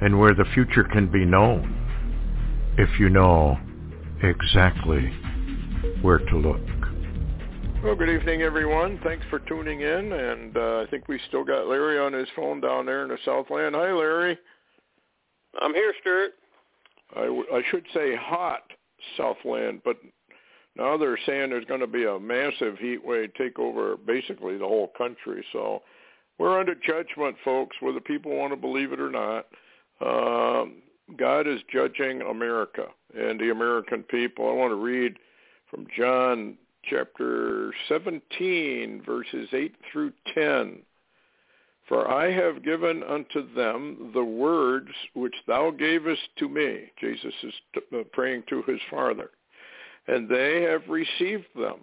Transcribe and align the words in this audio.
and 0.00 0.18
where 0.18 0.34
the 0.34 0.44
future 0.54 0.84
can 0.84 1.10
be 1.10 1.24
known 1.24 1.76
if 2.78 2.98
you 2.98 3.08
know 3.08 3.58
exactly 4.22 5.12
where 6.02 6.18
to 6.18 6.36
look. 6.36 6.60
Well, 7.82 7.94
good 7.94 8.10
evening, 8.10 8.42
everyone. 8.42 9.00
Thanks 9.02 9.24
for 9.30 9.38
tuning 9.40 9.80
in, 9.80 10.12
and 10.12 10.56
uh, 10.56 10.80
I 10.80 10.86
think 10.90 11.08
we 11.08 11.18
still 11.28 11.44
got 11.44 11.66
Larry 11.66 11.98
on 11.98 12.12
his 12.12 12.28
phone 12.36 12.60
down 12.60 12.84
there 12.86 13.02
in 13.04 13.08
the 13.08 13.18
Southland. 13.24 13.74
Hi, 13.74 13.92
Larry. 13.92 14.38
I'm 15.60 15.74
here, 15.74 15.94
Stewart. 16.00 16.32
I, 17.16 17.24
w- 17.24 17.46
I 17.52 17.62
should 17.70 17.84
say 17.94 18.14
hot 18.16 18.62
Southland, 19.16 19.80
but 19.84 19.96
now 20.76 20.96
they're 20.96 21.18
saying 21.26 21.50
there's 21.50 21.64
going 21.64 21.80
to 21.80 21.86
be 21.86 22.04
a 22.04 22.20
massive 22.20 22.78
heat 22.78 23.04
wave 23.04 23.32
take 23.34 23.58
over 23.58 23.96
basically 23.96 24.58
the 24.58 24.66
whole 24.66 24.92
country. 24.96 25.44
So 25.52 25.82
we're 26.38 26.60
under 26.60 26.74
judgment, 26.74 27.36
folks, 27.44 27.76
whether 27.80 28.00
people 28.00 28.36
want 28.36 28.52
to 28.52 28.56
believe 28.56 28.92
it 28.92 29.00
or 29.00 29.10
not. 29.10 29.46
Um, 30.00 30.82
God 31.16 31.46
is 31.46 31.60
judging 31.72 32.22
America 32.22 32.86
and 33.14 33.38
the 33.38 33.50
American 33.50 34.02
people. 34.04 34.48
I 34.48 34.52
want 34.52 34.70
to 34.70 34.76
read 34.76 35.18
from 35.70 35.86
John 35.96 36.56
chapter 36.84 37.72
17, 37.88 39.02
verses 39.04 39.48
8 39.52 39.74
through 39.92 40.12
10. 40.34 40.82
For 41.88 42.08
I 42.08 42.30
have 42.30 42.64
given 42.64 43.02
unto 43.02 43.52
them 43.54 44.12
the 44.14 44.24
words 44.24 44.90
which 45.14 45.34
thou 45.48 45.72
gavest 45.72 46.22
to 46.38 46.48
me. 46.48 46.92
Jesus 47.00 47.34
is 47.42 47.54
praying 48.12 48.44
to 48.48 48.62
his 48.62 48.80
Father. 48.90 49.30
And 50.06 50.28
they 50.28 50.62
have 50.62 50.88
received 50.88 51.48
them, 51.54 51.80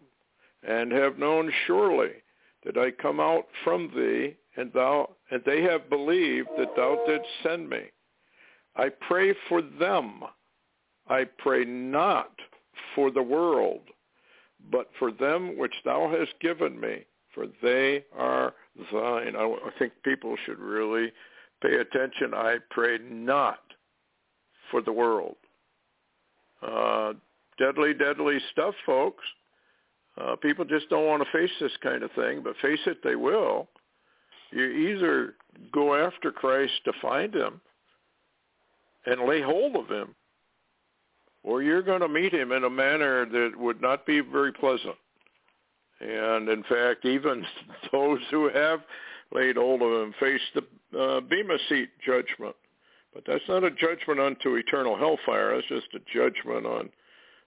and 0.68 0.92
have 0.92 1.20
known 1.20 1.52
surely 1.66 2.12
that 2.66 2.78
I 2.78 2.92
come 2.92 3.20
out 3.20 3.48
from 3.64 3.92
thee, 3.96 4.36
and 4.56 4.72
thou 4.74 5.10
and 5.30 5.42
they 5.46 5.62
have 5.64 5.90
believed 5.90 6.50
that 6.58 6.76
thou 6.76 7.04
didst 7.06 7.28
send 7.44 7.70
me. 7.70 7.84
I 8.78 8.90
pray 9.08 9.34
for 9.50 9.62
them. 9.62 10.24
I 11.10 11.24
pray 11.40 11.66
not 11.66 12.32
for 12.96 13.12
the 13.12 13.24
world, 13.24 13.82
but 14.72 14.90
for 15.00 15.12
them 15.12 15.58
which 15.58 15.74
thou 15.84 16.10
hast 16.10 16.40
given 16.40 16.80
me, 16.80 17.06
for 17.34 17.48
they 17.62 18.06
are 18.16 18.54
thine. 18.92 19.36
I, 19.36 19.56
think 19.80 19.94
people 20.04 20.36
should 20.46 20.60
really 20.60 21.12
pay 21.62 21.76
attention. 21.78 22.34
I 22.34 22.58
pray 22.70 23.00
not 23.00 23.60
for 24.70 24.82
the 24.82 24.92
world. 24.92 25.38
Uh, 26.62 27.14
deadly, 27.58 27.94
deadly 27.94 28.38
stuff, 28.52 28.76
folks. 28.86 29.24
Uh, 30.20 30.36
people 30.36 30.66
just 30.66 30.90
don't 30.90 31.06
want 31.06 31.24
to 31.24 31.38
face 31.38 31.52
this 31.60 31.76
kind 31.82 32.04
of 32.04 32.12
thing, 32.12 32.42
but 32.44 32.56
face 32.62 32.80
it, 32.86 33.00
they 33.04 33.16
will. 33.16 33.70
You 34.52 34.66
either 34.66 35.36
go 35.72 35.96
after 35.96 36.32
Christ 36.32 36.74
to 36.86 36.94
find 37.02 37.34
him 37.34 37.62
and 39.08 39.28
lay 39.28 39.42
hold 39.42 39.76
of 39.76 39.90
him, 39.90 40.14
or 41.44 41.64
you're 41.64 41.82
going 41.82 42.02
to 42.02 42.10
meet 42.10 42.34
him 42.34 42.52
in 42.52 42.66
a 42.66 42.70
manner 42.70 43.26
that 43.26 43.52
would 43.58 43.82
not 43.82 44.06
be 44.06 44.20
very 44.20 44.52
pleasant. 44.52 44.96
And 46.02 46.50
in 46.50 46.64
fact, 46.64 47.06
even 47.06 47.44
those 47.92 48.20
who 48.30 48.50
have 48.50 48.82
laid 49.34 49.56
hold 49.56 49.82
of 49.82 50.04
him 50.04 50.14
face 50.20 50.42
the 50.54 51.00
uh, 51.00 51.22
Bema 51.22 51.58
seat 51.70 51.90
judgment. 52.06 52.56
But 53.14 53.24
that's 53.26 53.44
not 53.48 53.64
a 53.64 53.72
judgment 53.72 54.20
unto 54.20 54.56
eternal 54.56 54.98
hellfire. 54.98 55.56
That's 55.56 55.68
just 55.68 55.88
a 55.96 56.14
judgment 56.14 56.66
on 56.66 56.90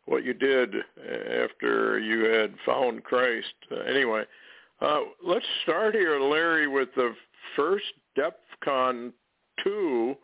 what 0.06 0.24
you 0.24 0.34
did 0.34 0.74
after 0.98 1.98
you 2.00 2.24
had 2.24 2.54
found 2.66 3.04
Christ. 3.04 3.54
Uh, 3.70 3.80
anyway, 3.80 4.24
uh, 4.80 5.00
let's 5.24 5.46
start 5.62 5.94
here, 5.94 6.18
Larry, 6.18 6.66
with 6.66 6.88
the 6.96 7.14
first 7.54 7.84
DEFCON 8.16 9.12
2 9.62 10.16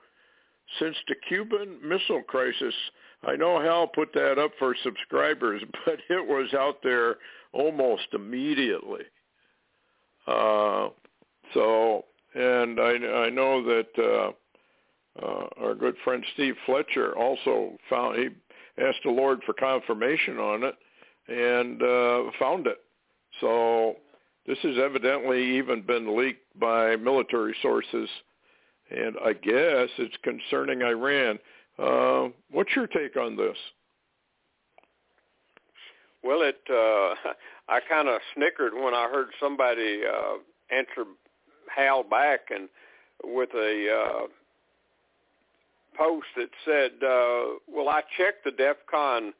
since 0.79 0.97
the 1.09 1.15
Cuban 1.29 1.79
Missile 1.83 2.23
Crisis. 2.27 2.75
I 3.27 3.37
know 3.37 3.61
Hal 3.61 3.89
put 3.89 4.13
that 4.15 4.39
up 4.39 4.53
for 4.59 4.75
subscribers, 4.83 5.63
but 5.85 5.99
it 6.09 6.27
was 6.27 6.53
out 6.55 6.83
there 6.83 7.17
almost 7.53 8.07
immediately. 8.13 9.03
Uh, 10.27 10.89
so, 11.55 12.05
and 12.35 12.81
I, 12.81 12.93
I 13.27 13.31
know 13.31 13.63
that 13.63 13.87
uh, 13.99 15.25
uh, 15.25 15.47
our 15.59 15.75
good 15.75 15.97
friend 16.05 16.25
Steve 16.35 16.55
Fletcher 16.67 17.17
also 17.17 17.77
found 17.89 18.19
he 18.19 18.29
asked 18.83 19.01
the 19.05 19.11
Lord 19.11 19.41
for 19.47 19.55
confirmation 19.55 20.39
on 20.39 20.65
it 20.65 20.75
and 21.29 21.83
uh, 21.83 22.31
found 22.39 22.67
it. 22.67 22.79
So 23.41 23.97
this 24.47 24.59
has 24.63 24.77
evidently 24.79 25.57
even 25.57 25.83
been 25.83 26.17
leaked 26.17 26.59
by 26.59 26.97
military 26.97 27.55
sources, 27.63 28.09
and 28.91 29.17
I 29.25 29.33
guess 29.33 29.89
it's 29.99 30.17
concerning 30.23 30.83
Iran. 30.83 31.39
Uh, 31.79 32.29
what's 32.51 32.75
your 32.75 32.87
take 32.87 33.17
on 33.17 33.37
this? 33.37 33.57
Well, 36.23 36.43
it 36.43 36.59
uh, 36.71 37.31
I 37.69 37.81
kind 37.89 38.09
of 38.09 38.21
snickered 38.35 38.75
when 38.75 38.95
I 38.95 39.09
heard 39.11 39.29
somebody 39.41 40.03
uh, 40.05 40.39
answer 40.75 41.09
Hal 41.75 42.03
back 42.03 42.49
and 42.51 42.69
with 43.25 43.51
a 43.55 43.89
uh, 43.91 44.27
post 45.97 46.27
that 46.37 46.51
said, 46.65 46.93
uh, 47.03 47.59
"Well, 47.69 47.89
I 47.89 48.03
checked 48.17 48.45
the 48.45 48.51
DEF 48.51 48.77
CON, 48.91 49.33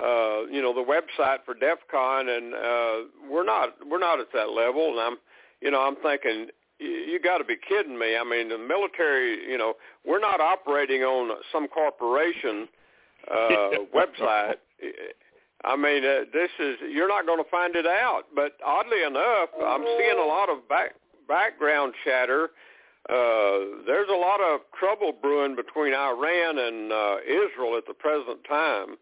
uh, 0.00 0.46
you 0.50 0.62
know, 0.62 0.74
the 0.74 0.84
website 0.84 1.38
for 1.44 1.54
DEF 1.54 1.78
CON, 1.90 2.28
and 2.28 2.54
uh, 2.54 2.96
we're 3.30 3.44
not 3.44 3.74
we're 3.88 3.98
not 3.98 4.20
at 4.20 4.32
that 4.34 4.50
level." 4.50 4.90
And 4.90 5.00
I'm, 5.00 5.16
you 5.60 5.70
know, 5.70 5.80
I'm 5.80 5.96
thinking, 5.96 6.48
you 6.84 7.18
got 7.22 7.38
to 7.38 7.44
be 7.44 7.56
kidding 7.56 7.98
me. 7.98 8.16
I 8.16 8.24
mean, 8.24 8.48
the 8.48 8.58
military, 8.58 9.50
you 9.50 9.58
know, 9.58 9.74
we're 10.04 10.20
not 10.20 10.40
operating 10.40 11.02
on 11.02 11.38
some 11.52 11.68
corporation 11.68 12.68
uh, 13.30 13.70
website. 13.94 14.56
I 15.64 15.76
mean, 15.76 16.04
uh, 16.04 16.24
this 16.32 16.50
is 16.58 16.76
you're 16.90 17.08
not 17.08 17.26
going 17.26 17.42
to 17.42 17.50
find 17.50 17.74
it 17.74 17.86
out. 17.86 18.24
But 18.34 18.58
oddly 18.64 19.02
enough, 19.02 19.48
I'm 19.64 19.84
seeing 19.98 20.18
a 20.18 20.26
lot 20.26 20.50
of 20.50 20.68
back, 20.68 20.94
background 21.26 21.94
chatter. 22.04 22.50
Uh, 23.08 23.84
there's 23.86 24.08
a 24.10 24.16
lot 24.16 24.40
of 24.40 24.60
trouble 24.78 25.12
brewing 25.12 25.56
between 25.56 25.94
Iran 25.94 26.58
and 26.58 26.92
uh, 26.92 27.16
Israel 27.26 27.76
at 27.76 27.86
the 27.86 27.92
present 27.92 28.40
time, 28.48 28.96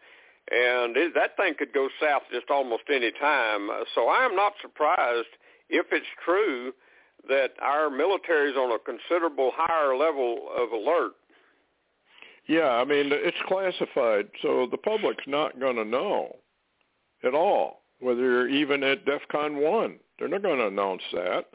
and 0.50 0.96
it, 0.96 1.14
that 1.14 1.36
thing 1.36 1.54
could 1.56 1.72
go 1.72 1.88
south 2.00 2.22
just 2.32 2.50
almost 2.50 2.82
any 2.92 3.12
time. 3.12 3.68
So 3.94 4.08
I 4.08 4.24
am 4.24 4.34
not 4.34 4.54
surprised 4.60 5.28
if 5.70 5.86
it's 5.92 6.06
true 6.24 6.72
that 7.28 7.52
our 7.60 7.90
military 7.90 8.50
is 8.50 8.56
on 8.56 8.72
a 8.72 8.78
considerable 8.78 9.52
higher 9.54 9.96
level 9.96 10.48
of 10.56 10.72
alert. 10.72 11.12
Yeah, 12.46 12.70
I 12.70 12.84
mean 12.84 13.10
it's 13.12 13.36
classified, 13.46 14.28
so 14.42 14.66
the 14.70 14.78
public's 14.78 15.24
not 15.26 15.60
going 15.60 15.76
to 15.76 15.84
know 15.84 16.36
at 17.24 17.34
all, 17.34 17.82
whether 18.00 18.20
you're 18.20 18.48
even 18.48 18.82
at 18.82 19.06
DEFCON 19.06 19.62
1. 19.62 19.98
They're 20.18 20.28
not 20.28 20.42
going 20.42 20.58
to 20.58 20.66
announce 20.66 21.02
that. 21.12 21.46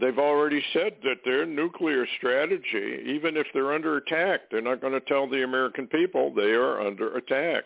They've 0.00 0.18
already 0.18 0.62
said 0.72 0.94
that 1.04 1.18
their 1.24 1.44
nuclear 1.44 2.06
strategy, 2.16 3.02
even 3.06 3.36
if 3.36 3.46
they're 3.52 3.74
under 3.74 3.98
attack, 3.98 4.42
they're 4.50 4.62
not 4.62 4.80
going 4.80 4.94
to 4.94 5.00
tell 5.00 5.28
the 5.28 5.44
American 5.44 5.86
people 5.86 6.32
they 6.32 6.52
are 6.52 6.80
under 6.80 7.16
attack. 7.16 7.64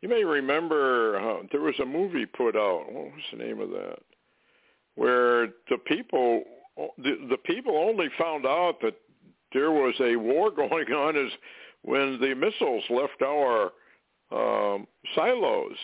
You 0.00 0.08
may 0.08 0.24
remember 0.24 1.18
uh, 1.18 1.42
there 1.52 1.60
was 1.60 1.78
a 1.80 1.86
movie 1.86 2.26
put 2.26 2.56
out. 2.56 2.86
What 2.90 3.04
was 3.04 3.22
the 3.30 3.38
name 3.38 3.60
of 3.60 3.70
that? 3.70 3.98
Where 4.96 5.48
the 5.68 5.78
people, 5.86 6.42
the, 6.76 7.26
the 7.28 7.38
people 7.44 7.76
only 7.76 8.08
found 8.18 8.46
out 8.46 8.76
that 8.82 8.94
there 9.52 9.70
was 9.70 9.94
a 10.00 10.16
war 10.16 10.50
going 10.54 10.92
on 10.92 11.16
is 11.16 11.32
when 11.82 12.20
the 12.20 12.34
missiles 12.34 12.84
left 12.90 13.22
our 13.22 13.72
um, 14.32 14.86
silos 15.14 15.76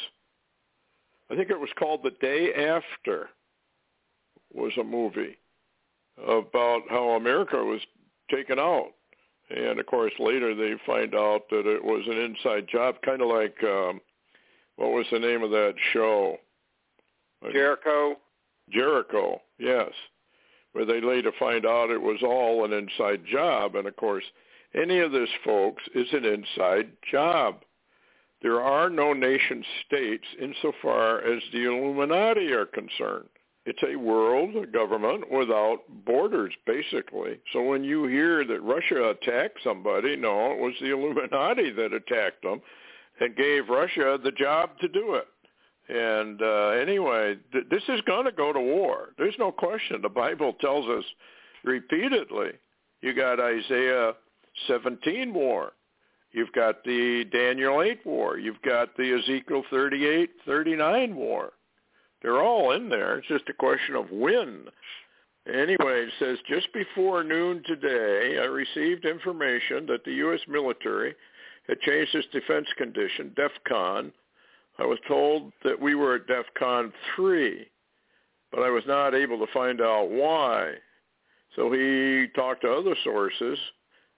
I 1.31 1.35
think 1.35 1.51
it 1.51 1.59
was 1.59 1.71
called 1.79 2.03
The 2.03 2.13
Day 2.21 2.53
After 2.55 3.31
was 4.55 4.73
a 4.79 4.85
movie 4.85 5.39
about 6.27 6.83
how 6.89 7.11
America 7.11 7.57
was 7.57 7.81
taken 8.31 8.59
out. 8.59 8.93
And 9.51 9.79
of 9.79 9.87
course 9.87 10.13
later 10.19 10.55
they 10.55 10.75
find 10.87 11.15
out 11.15 11.49
that 11.51 11.67
it 11.67 11.83
was 11.83 12.05
an 12.07 12.19
inside 12.19 12.69
job, 12.69 12.97
kind 13.05 13.21
of 13.21 13.29
like, 13.29 13.57
um, 13.65 14.01
what 14.77 14.93
was 14.93 15.07
the 15.11 15.19
name 15.19 15.43
of 15.43 15.51
that 15.51 15.75
show? 15.93 16.39
Jericho. 17.53 18.17
Jericho, 18.71 19.41
yes. 19.59 19.91
Where 20.77 20.85
they 20.85 21.01
later 21.01 21.33
find 21.39 21.65
out 21.65 21.89
it 21.89 22.03
was 22.03 22.23
all 22.23 22.67
an 22.67 22.75
inside 22.75 23.25
job. 23.25 23.77
And 23.77 23.89
of 23.89 23.97
course, 23.97 24.25
any 24.75 24.99
of 24.99 25.11
this, 25.11 25.31
folks, 25.43 25.83
is 25.95 26.07
an 26.13 26.27
inside 26.27 26.89
job. 27.11 27.63
There 28.43 28.61
are 28.61 28.91
no 28.91 29.15
nation 29.15 29.65
states 29.87 30.27
insofar 30.39 31.23
as 31.23 31.43
the 31.51 31.65
Illuminati 31.65 32.53
are 32.53 32.67
concerned. 32.67 33.31
It's 33.65 33.83
a 33.89 33.97
world 33.97 34.71
government 34.71 35.33
without 35.33 35.79
borders, 36.05 36.53
basically. 36.67 37.41
So 37.55 37.63
when 37.63 37.83
you 37.83 38.05
hear 38.05 38.45
that 38.45 38.61
Russia 38.61 39.09
attacked 39.09 39.61
somebody, 39.65 40.15
no, 40.15 40.53
it 40.53 40.59
was 40.59 40.75
the 40.79 40.93
Illuminati 40.93 41.71
that 41.71 41.95
attacked 41.95 42.43
them 42.43 42.61
and 43.19 43.35
gave 43.35 43.71
Russia 43.71 44.19
the 44.23 44.31
job 44.31 44.79
to 44.83 44.89
do 44.89 45.15
it. 45.15 45.27
And 45.89 46.43
uh, 46.43 46.69
anyway, 46.69 47.37
th- 47.53 47.67
this 47.71 47.83
is 47.89 48.01
going 48.03 48.25
to 48.25 48.33
go 48.33 48.53
to 48.53 48.61
war. 48.61 49.11
There's 49.19 49.37
no 49.39 49.53
question. 49.53 50.03
The 50.03 50.09
Bible 50.09 50.55
tells 50.61 50.87
us 50.89 51.05
repeatedly. 51.65 52.51
You 53.03 53.15
got 53.15 53.39
Isaiah 53.39 54.13
17 54.67 55.33
war. 55.33 55.73
You've 56.33 56.53
got 56.53 56.83
the 56.85 57.25
Daniel 57.33 57.83
8 57.83 58.05
war. 58.05 58.39
You've 58.39 58.61
got 58.63 58.97
the 58.97 59.19
Ezekiel 59.19 59.63
38, 59.71 60.31
39 60.45 61.15
war. 61.15 61.53
They're 62.23 62.43
all 62.43 62.73
in 62.73 62.89
there. 62.89 63.19
It's 63.19 63.29
just 63.29 63.49
a 63.49 63.53
question 63.53 63.95
of 63.95 64.11
when. 64.11 64.65
Anyway, 65.47 65.77
it 65.79 66.13
says, 66.19 66.39
just 66.49 66.67
before 66.73 67.23
noon 67.23 67.63
today, 67.65 68.39
I 68.41 68.47
received 68.47 69.05
information 69.05 69.87
that 69.87 70.05
the 70.05 70.15
U.S. 70.15 70.41
military 70.49 71.15
had 71.69 71.81
changed 71.81 72.15
its 72.15 72.27
defense 72.33 72.67
condition, 72.77 73.35
DEFCON, 73.37 74.11
I 74.79 74.85
was 74.85 74.99
told 75.09 75.53
that 75.65 75.81
we 75.81 75.95
were 75.95 76.17
at 76.17 76.27
DEFCON 76.27 76.93
3, 77.15 77.67
but 78.53 78.61
I 78.61 78.71
was 78.71 78.85
not 78.87 79.15
able 79.15 79.39
to 79.39 79.53
find 79.53 79.81
out 79.81 80.11
why. 80.11 80.75
So 81.55 81.73
he 81.73 82.27
talked 82.35 82.63
to 82.63 82.73
other 82.73 82.95
sources 83.03 83.59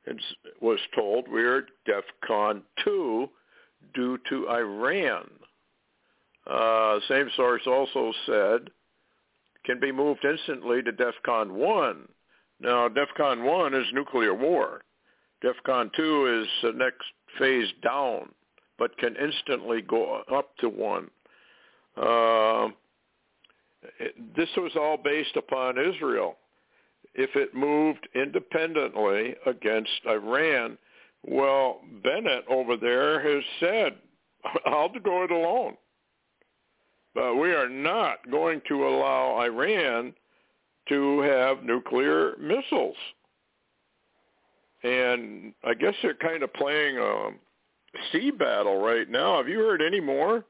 and 0.06 0.20
was 0.60 0.80
told 0.94 1.28
we 1.28 1.42
are 1.44 1.58
at 1.58 1.64
DEFCON 1.86 2.62
2 2.84 3.28
due 3.94 4.18
to 4.28 4.48
Iran. 4.48 5.30
Uh, 6.46 6.98
same 7.08 7.30
source 7.36 7.62
also 7.66 8.12
said 8.26 8.70
can 9.64 9.78
be 9.78 9.92
moved 9.92 10.24
instantly 10.24 10.82
to 10.82 10.92
DEFCON 10.92 11.52
1. 11.52 12.08
Now, 12.60 12.88
DEFCON 12.88 13.44
1 13.44 13.74
is 13.74 13.86
nuclear 13.92 14.34
war. 14.34 14.82
DEFCON 15.44 15.90
2 15.94 16.42
is 16.42 16.48
the 16.62 16.72
next 16.72 17.04
phase 17.38 17.68
down 17.82 18.30
but 18.78 18.96
can 18.98 19.16
instantly 19.16 19.82
go 19.82 20.22
up 20.32 20.56
to 20.58 20.68
one. 20.68 21.10
Uh, 21.96 22.68
it, 23.98 24.36
this 24.36 24.48
was 24.56 24.72
all 24.76 24.96
based 24.96 25.36
upon 25.36 25.78
Israel. 25.78 26.36
If 27.14 27.34
it 27.34 27.54
moved 27.54 28.06
independently 28.14 29.34
against 29.46 29.90
Iran, 30.06 30.78
well, 31.26 31.80
Bennett 32.02 32.44
over 32.48 32.76
there 32.76 33.20
has 33.20 33.44
said, 33.60 33.96
I'll 34.66 34.88
go 34.88 35.24
it 35.24 35.30
alone. 35.30 35.76
But 37.14 37.34
we 37.34 37.52
are 37.52 37.68
not 37.68 38.18
going 38.30 38.60
to 38.68 38.86
allow 38.86 39.40
Iran 39.40 40.14
to 40.88 41.20
have 41.20 41.64
nuclear 41.64 42.36
missiles. 42.38 42.96
And 44.84 45.52
I 45.64 45.74
guess 45.74 45.94
they're 46.02 46.14
kind 46.14 46.42
of 46.42 46.52
playing 46.54 46.98
a, 46.98 47.30
sea 48.12 48.30
battle 48.30 48.80
right 48.80 49.08
now. 49.08 49.38
Have 49.38 49.48
you 49.48 49.58
heard 49.58 49.82
any 49.82 50.00
more? 50.00 50.44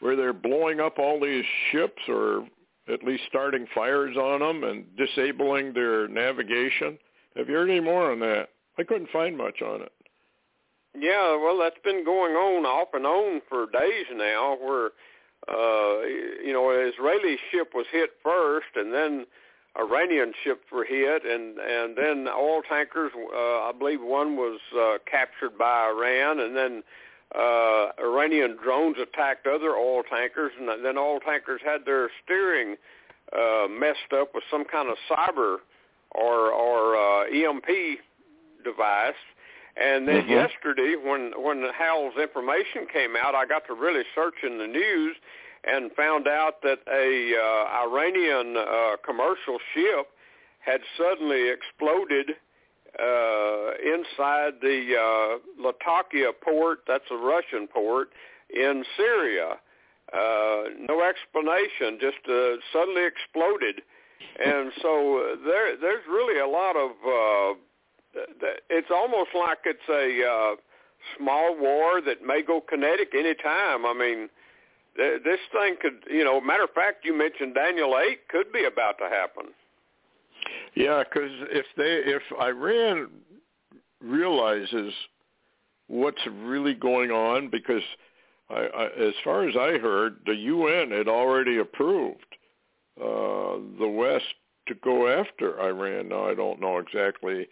Where 0.00 0.16
they're 0.16 0.32
blowing 0.32 0.80
up 0.80 0.98
all 0.98 1.20
these 1.20 1.44
ships 1.72 2.02
or 2.08 2.46
at 2.88 3.02
least 3.02 3.24
starting 3.28 3.66
fires 3.74 4.16
on 4.16 4.40
them 4.40 4.62
and 4.62 4.84
disabling 4.96 5.72
their 5.72 6.06
navigation. 6.06 6.98
Have 7.36 7.48
you 7.48 7.54
heard 7.54 7.70
any 7.70 7.80
more 7.80 8.12
on 8.12 8.20
that? 8.20 8.50
I 8.78 8.84
couldn't 8.84 9.10
find 9.10 9.36
much 9.36 9.62
on 9.62 9.82
it. 9.82 9.92
Yeah, 10.98 11.36
well, 11.36 11.58
that's 11.58 11.78
been 11.84 12.04
going 12.04 12.34
on 12.34 12.64
off 12.64 12.88
and 12.94 13.04
on 13.04 13.42
for 13.48 13.66
days 13.70 14.06
now. 14.14 14.56
Where 14.60 14.90
uh, 15.48 16.00
you 16.44 16.52
know, 16.52 16.70
an 16.70 16.90
Israeli 16.92 17.36
ship 17.50 17.72
was 17.74 17.86
hit 17.92 18.10
first, 18.22 18.66
and 18.74 18.92
then 18.92 19.26
Iranian 19.78 20.32
ships 20.42 20.64
were 20.72 20.84
hit, 20.84 21.24
and 21.24 21.58
and 21.58 21.96
then 21.96 22.28
oil 22.28 22.62
tankers. 22.68 23.12
Uh, 23.14 23.68
I 23.68 23.72
believe 23.78 24.00
one 24.00 24.36
was 24.36 24.60
uh, 24.78 24.98
captured 25.10 25.58
by 25.58 25.88
Iran, 25.88 26.40
and 26.40 26.56
then 26.56 26.82
uh, 27.34 27.88
Iranian 27.98 28.56
drones 28.62 28.96
attacked 29.00 29.46
other 29.46 29.76
oil 29.76 30.02
tankers, 30.08 30.52
and 30.58 30.84
then 30.84 30.96
oil 30.96 31.20
tankers 31.20 31.60
had 31.64 31.84
their 31.84 32.10
steering 32.24 32.76
uh, 33.32 33.66
messed 33.68 34.12
up 34.14 34.34
with 34.34 34.44
some 34.50 34.64
kind 34.64 34.88
of 34.88 34.96
cyber 35.10 35.58
or 36.12 36.50
or 36.52 36.96
uh, 36.96 37.24
EMP 37.26 37.66
device. 38.64 39.14
And 39.76 40.08
then 40.08 40.22
mm-hmm. 40.22 40.30
yesterday, 40.30 40.94
when 40.96 41.32
when 41.36 41.62
Hal's 41.76 42.14
information 42.16 42.86
came 42.90 43.14
out, 43.14 43.34
I 43.34 43.44
got 43.44 43.66
to 43.66 43.74
really 43.74 44.04
search 44.14 44.36
in 44.42 44.56
the 44.56 44.66
news, 44.66 45.16
and 45.66 45.90
found 45.92 46.28
out 46.28 46.62
that 46.62 46.78
a 46.92 47.34
uh, 47.36 47.88
Iranian 47.88 48.56
uh, 48.56 48.96
commercial 49.04 49.58
ship 49.74 50.06
had 50.60 50.80
suddenly 50.96 51.48
exploded 51.50 52.30
uh, 52.98 53.70
inside 53.84 54.54
the 54.62 54.94
uh, 54.96 55.62
Latakia 55.62 56.32
port, 56.32 56.80
that's 56.86 57.04
a 57.10 57.16
Russian 57.16 57.66
port, 57.66 58.10
in 58.50 58.84
Syria. 58.96 59.56
Uh, 60.12 60.62
no 60.88 61.02
explanation, 61.02 61.98
just 62.00 62.22
uh, 62.28 62.56
suddenly 62.72 63.04
exploded. 63.04 63.82
And 64.42 64.72
so 64.80 65.18
uh, 65.18 65.36
there, 65.44 65.76
there's 65.76 66.04
really 66.08 66.40
a 66.40 66.46
lot 66.46 66.76
of, 66.76 66.90
uh, 66.90 67.54
it's 68.70 68.90
almost 68.90 69.30
like 69.34 69.58
it's 69.64 69.88
a 69.90 70.26
uh, 70.26 70.56
small 71.18 71.56
war 71.58 72.00
that 72.00 72.24
may 72.24 72.42
go 72.42 72.60
kinetic 72.60 73.12
any 73.14 73.34
time. 73.34 73.84
I 73.84 73.92
mean, 73.92 74.28
this 74.96 75.40
thing 75.52 75.76
could, 75.80 76.04
you 76.10 76.24
know, 76.24 76.40
matter 76.40 76.64
of 76.64 76.70
fact, 76.70 77.04
you 77.04 77.16
mentioned 77.16 77.54
Daniel 77.54 77.98
8 77.98 78.28
could 78.28 78.52
be 78.52 78.64
about 78.64 78.98
to 78.98 79.04
happen. 79.04 79.46
Yeah, 80.74 81.02
because 81.02 81.30
if 81.50 81.66
they, 81.76 82.10
if 82.10 82.22
Iran 82.40 83.08
realizes 84.00 84.92
what's 85.88 86.20
really 86.26 86.74
going 86.74 87.10
on, 87.10 87.48
because 87.50 87.82
I, 88.50 88.54
I, 88.54 88.84
as 89.08 89.14
far 89.24 89.48
as 89.48 89.56
I 89.56 89.78
heard, 89.78 90.16
the 90.26 90.34
UN 90.34 90.90
had 90.90 91.08
already 91.08 91.58
approved 91.58 92.36
uh, 93.00 93.58
the 93.78 93.88
West 93.88 94.24
to 94.68 94.74
go 94.82 95.08
after 95.08 95.60
Iran. 95.60 96.08
Now 96.08 96.28
I 96.28 96.34
don't 96.34 96.60
know 96.60 96.78
exactly 96.78 97.46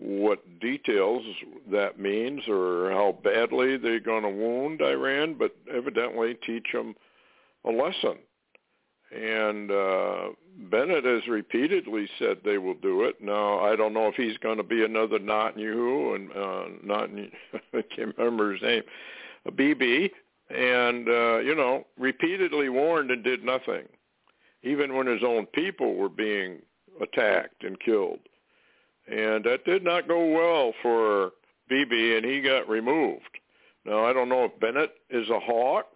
what 0.00 0.60
details 0.60 1.24
that 1.70 1.98
means 1.98 2.42
or 2.48 2.90
how 2.90 3.18
badly 3.24 3.76
they're 3.76 3.98
going 3.98 4.22
to 4.22 4.28
wound 4.28 4.80
Iran, 4.80 5.34
but 5.34 5.56
evidently 5.74 6.36
teach 6.46 6.66
them 6.72 6.94
a 7.64 7.70
lesson. 7.70 8.18
And 9.10 9.70
uh, 9.70 10.28
Bennett 10.70 11.04
has 11.04 11.26
repeatedly 11.26 12.08
said 12.18 12.38
they 12.44 12.58
will 12.58 12.74
do 12.74 13.04
it. 13.04 13.20
Now, 13.20 13.58
I 13.60 13.74
don't 13.74 13.94
know 13.94 14.06
if 14.06 14.14
he's 14.14 14.36
going 14.38 14.58
to 14.58 14.62
be 14.62 14.84
another 14.84 15.18
Netanyahu 15.18 16.14
and 16.14 16.30
uh, 16.32 16.64
not 16.84 17.10
I 17.74 17.82
can't 17.94 18.16
remember 18.16 18.52
his 18.52 18.62
name, 18.62 18.82
a 19.46 19.50
Bibi, 19.50 20.12
and 20.50 21.08
uh, 21.08 21.38
you 21.38 21.54
know, 21.54 21.86
repeatedly 21.98 22.68
warned 22.68 23.10
and 23.10 23.24
did 23.24 23.44
nothing, 23.44 23.84
even 24.62 24.94
when 24.94 25.06
his 25.06 25.22
own 25.24 25.46
people 25.46 25.94
were 25.94 26.10
being 26.10 26.58
attacked 27.00 27.64
and 27.64 27.80
killed 27.80 28.20
and 29.10 29.44
that 29.44 29.64
did 29.64 29.84
not 29.84 30.08
go 30.08 30.24
well 30.26 30.72
for 30.82 31.32
Bibi, 31.68 32.16
and 32.16 32.24
he 32.24 32.40
got 32.40 32.68
removed. 32.68 33.38
Now 33.84 34.04
I 34.04 34.12
don't 34.12 34.28
know 34.28 34.44
if 34.44 34.60
Bennett 34.60 34.92
is 35.10 35.28
a 35.30 35.40
hawk. 35.40 35.86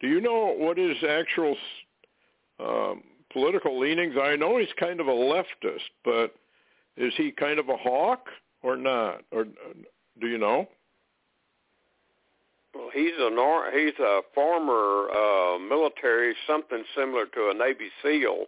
Do 0.00 0.08
you 0.08 0.20
know 0.20 0.54
what 0.56 0.78
his 0.78 0.96
actual 1.08 1.56
um, 2.60 3.02
political 3.32 3.78
leanings? 3.78 4.14
I 4.20 4.36
know 4.36 4.58
he's 4.58 4.68
kind 4.78 5.00
of 5.00 5.08
a 5.08 5.12
leftist, 5.12 5.90
but 6.04 6.34
is 6.96 7.12
he 7.16 7.32
kind 7.32 7.58
of 7.58 7.68
a 7.68 7.76
hawk 7.76 8.26
or 8.62 8.76
not? 8.76 9.22
Or 9.32 9.44
do 9.44 10.26
you 10.26 10.38
know? 10.38 10.68
Well, 12.74 12.90
he's 12.92 13.12
a 13.18 13.30
he's 13.74 13.98
a 13.98 14.20
former 14.34 15.08
uh, 15.10 15.58
military, 15.58 16.34
something 16.46 16.84
similar 16.96 17.26
to 17.26 17.50
a 17.50 17.54
Navy 17.54 17.88
SEAL. 18.02 18.46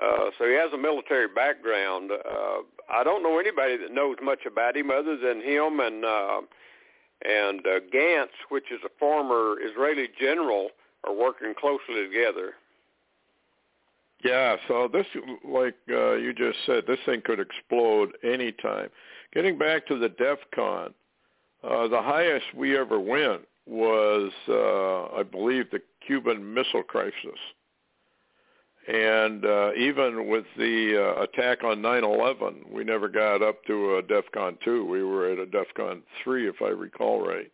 Uh, 0.00 0.30
so 0.38 0.46
he 0.46 0.54
has 0.54 0.72
a 0.72 0.78
military 0.78 1.28
background. 1.28 2.10
Uh, 2.12 2.62
I 2.90 3.04
don't 3.04 3.22
know 3.22 3.38
anybody 3.38 3.76
that 3.76 3.92
knows 3.92 4.16
much 4.22 4.46
about 4.46 4.76
him 4.76 4.90
other 4.90 5.16
than 5.16 5.42
him 5.42 5.80
and 5.80 6.04
uh, 6.04 6.40
and 7.24 7.60
uh, 7.66 7.80
Gantz, 7.94 8.34
which 8.48 8.72
is 8.72 8.80
a 8.84 8.88
former 8.98 9.56
Israeli 9.60 10.08
general, 10.18 10.70
are 11.04 11.14
working 11.14 11.54
closely 11.54 12.04
together. 12.04 12.54
Yeah, 14.24 14.56
so 14.66 14.88
this, 14.92 15.06
like 15.44 15.74
uh, 15.90 16.14
you 16.14 16.32
just 16.32 16.58
said, 16.66 16.84
this 16.86 16.98
thing 17.06 17.22
could 17.24 17.40
explode 17.40 18.12
anytime. 18.22 18.88
Getting 19.32 19.58
back 19.58 19.86
to 19.88 19.98
the 19.98 20.08
DEF 20.08 20.38
CON, 20.54 20.94
uh, 21.64 21.88
the 21.88 22.02
highest 22.02 22.46
we 22.54 22.76
ever 22.76 23.00
went 23.00 23.42
was, 23.66 24.30
uh, 24.48 25.16
I 25.16 25.22
believe, 25.22 25.70
the 25.70 25.80
Cuban 26.06 26.54
Missile 26.54 26.82
Crisis 26.82 27.38
And 28.88 29.44
uh, 29.44 29.74
even 29.74 30.28
with 30.28 30.44
the 30.56 31.14
uh, 31.16 31.22
attack 31.22 31.62
on 31.62 31.80
9/11, 31.80 32.68
we 32.70 32.82
never 32.82 33.08
got 33.08 33.40
up 33.40 33.64
to 33.66 33.96
a 33.96 34.02
DEFCON 34.02 34.58
2. 34.64 34.84
We 34.84 35.04
were 35.04 35.30
at 35.30 35.38
a 35.38 35.46
DEFCON 35.46 36.02
3, 36.24 36.48
if 36.48 36.56
I 36.60 36.68
recall 36.68 37.24
right. 37.24 37.50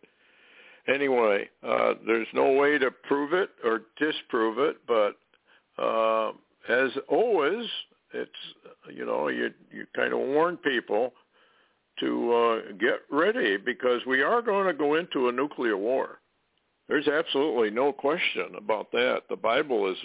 Anyway, 0.87 1.47
uh, 1.61 1.93
there's 2.07 2.27
no 2.33 2.53
way 2.53 2.79
to 2.79 2.89
prove 2.89 3.33
it 3.33 3.51
or 3.63 3.81
disprove 3.99 4.57
it, 4.57 4.77
but 4.87 5.17
uh, 5.81 6.31
as 6.67 6.89
always, 7.07 7.65
it's 8.13 8.31
you 8.91 9.05
know 9.05 9.27
you 9.27 9.51
you 9.71 9.85
kind 9.95 10.13
of 10.13 10.19
warn 10.19 10.57
people 10.57 11.13
to 11.99 12.33
uh, 12.33 12.71
get 12.79 13.01
ready 13.11 13.57
because 13.57 14.01
we 14.07 14.21
are 14.21 14.41
going 14.41 14.65
to 14.65 14.73
go 14.73 14.95
into 14.95 15.27
a 15.27 15.31
nuclear 15.31 15.77
war. 15.77 16.19
There's 16.87 17.07
absolutely 17.07 17.69
no 17.69 17.91
question 17.91 18.55
about 18.57 18.91
that. 18.93 19.23
The 19.29 19.35
Bible 19.35 19.91
is 19.91 19.97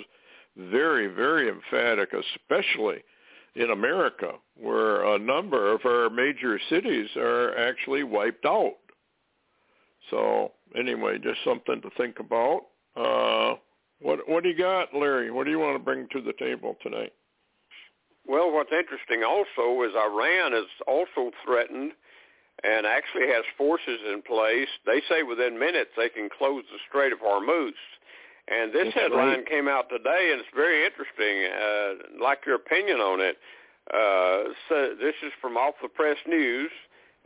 very, 0.56 1.08
very 1.08 1.48
emphatic, 1.48 2.10
especially 2.12 3.02
in 3.54 3.70
America, 3.70 4.32
where 4.60 5.04
a 5.14 5.18
number 5.18 5.72
of 5.72 5.80
our 5.84 6.10
major 6.10 6.58
cities 6.68 7.08
are 7.16 7.56
actually 7.56 8.02
wiped 8.02 8.44
out. 8.44 8.74
So 10.10 10.52
anyway, 10.76 11.18
just 11.18 11.38
something 11.44 11.80
to 11.80 11.90
think 11.96 12.18
about. 12.18 12.62
Uh, 12.96 13.54
what 14.00 14.28
what 14.28 14.42
do 14.42 14.50
you 14.50 14.58
got, 14.58 14.94
Larry? 14.94 15.30
What 15.30 15.44
do 15.44 15.50
you 15.50 15.58
want 15.58 15.76
to 15.76 15.82
bring 15.82 16.08
to 16.12 16.20
the 16.20 16.34
table 16.34 16.76
tonight? 16.82 17.12
Well, 18.26 18.50
what's 18.52 18.72
interesting 18.72 19.22
also 19.22 19.82
is 19.82 19.94
Iran 19.94 20.54
is 20.54 20.68
also 20.86 21.30
threatened 21.44 21.92
and 22.62 22.86
actually 22.86 23.28
has 23.28 23.44
forces 23.58 24.00
in 24.12 24.22
place. 24.22 24.68
They 24.86 25.02
say 25.08 25.22
within 25.22 25.58
minutes 25.58 25.90
they 25.96 26.08
can 26.08 26.28
close 26.30 26.64
the 26.70 26.78
Strait 26.88 27.12
of 27.12 27.18
Hormuz. 27.18 27.72
And 28.48 28.72
this 28.72 28.84
That's 28.84 28.94
headline 28.94 29.38
right. 29.38 29.46
came 29.46 29.68
out 29.68 29.88
today, 29.88 30.30
and 30.32 30.40
it's 30.40 30.54
very 30.54 30.84
interesting. 30.84 31.48
Uh, 31.48 32.22
like 32.22 32.44
your 32.46 32.56
opinion 32.56 33.00
on 33.00 33.20
it. 33.20 33.36
Uh, 33.92 34.52
so 34.68 34.94
this 35.00 35.14
is 35.24 35.32
from 35.40 35.56
Off 35.56 35.74
the 35.82 35.88
Press 35.88 36.16
News, 36.26 36.70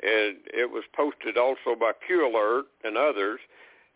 and 0.03 0.37
it 0.47 0.71
was 0.71 0.85
posted 0.95 1.37
also 1.37 1.75
by 1.79 1.93
Q 2.07 2.27
Alert 2.27 2.67
and 2.85 2.97
others. 2.97 3.41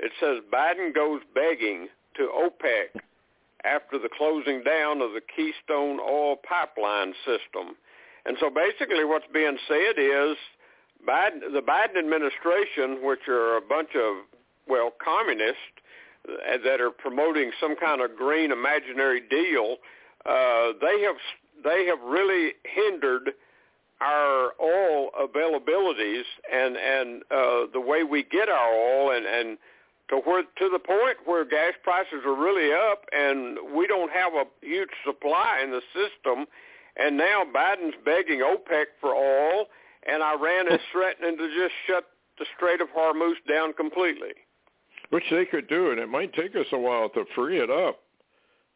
It 0.00 0.12
says 0.18 0.38
Biden 0.52 0.94
goes 0.94 1.20
begging 1.34 1.88
to 2.16 2.28
OPEC 2.34 3.00
after 3.64 3.98
the 3.98 4.08
closing 4.16 4.62
down 4.64 5.00
of 5.00 5.12
the 5.12 5.20
Keystone 5.20 6.00
Oil 6.00 6.36
pipeline 6.36 7.14
system. 7.24 7.76
And 8.26 8.36
so 8.40 8.50
basically 8.50 9.04
what's 9.04 9.26
being 9.32 9.58
said 9.68 9.98
is 9.98 10.36
Biden, 11.06 11.52
the 11.52 11.62
Biden 11.62 11.98
administration, 11.98 13.04
which 13.06 13.28
are 13.28 13.56
a 13.56 13.60
bunch 13.60 13.90
of, 13.94 14.26
well, 14.68 14.92
communists 15.02 15.81
that 16.64 16.80
are 16.80 16.90
promoting 16.90 17.50
some 17.60 17.76
kind 17.76 18.00
of 18.00 18.16
green 18.16 18.52
imaginary 18.52 19.20
deal, 19.28 19.76
uh, 20.24 20.72
they 20.80 21.00
have 21.02 21.16
they 21.64 21.86
have 21.86 22.00
really 22.00 22.52
hindered 22.64 23.32
our 24.00 24.52
oil 24.60 25.10
availabilities 25.20 26.24
and 26.52 26.76
and 26.76 27.22
uh, 27.30 27.66
the 27.72 27.80
way 27.80 28.02
we 28.02 28.22
get 28.24 28.48
our 28.48 28.72
oil 28.72 29.16
and 29.16 29.26
and 29.26 29.58
to 30.10 30.16
where 30.18 30.42
to 30.42 30.68
the 30.70 30.78
point 30.78 31.16
where 31.24 31.44
gas 31.44 31.72
prices 31.82 32.22
are 32.26 32.34
really 32.34 32.72
up 32.72 33.04
and 33.12 33.58
we 33.74 33.86
don't 33.86 34.10
have 34.12 34.32
a 34.34 34.44
huge 34.60 34.90
supply 35.04 35.60
in 35.62 35.70
the 35.70 35.82
system 35.92 36.46
and 36.96 37.16
now 37.16 37.42
Biden's 37.54 37.94
begging 38.04 38.40
OPEC 38.40 38.86
for 39.00 39.14
oil 39.14 39.66
and 40.06 40.22
Iran 40.22 40.72
is 40.72 40.80
threatening 40.92 41.38
to 41.38 41.48
just 41.48 41.74
shut 41.86 42.04
the 42.38 42.46
Strait 42.56 42.80
of 42.80 42.88
Hormuz 42.88 43.34
down 43.48 43.72
completely. 43.72 44.34
Which 45.12 45.24
they 45.30 45.44
could 45.44 45.68
do, 45.68 45.90
and 45.90 46.00
it 46.00 46.08
might 46.08 46.32
take 46.32 46.56
us 46.56 46.64
a 46.72 46.78
while 46.78 47.10
to 47.10 47.26
free 47.34 47.60
it 47.60 47.70
up 47.70 48.00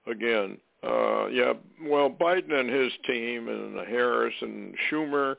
again. 0.06 0.58
Uh, 0.82 1.28
yeah, 1.28 1.54
well, 1.82 2.10
Biden 2.10 2.52
and 2.52 2.68
his 2.68 2.92
team 3.06 3.48
and 3.48 3.74
Harris 3.88 4.34
and 4.42 4.74
Schumer 4.90 5.36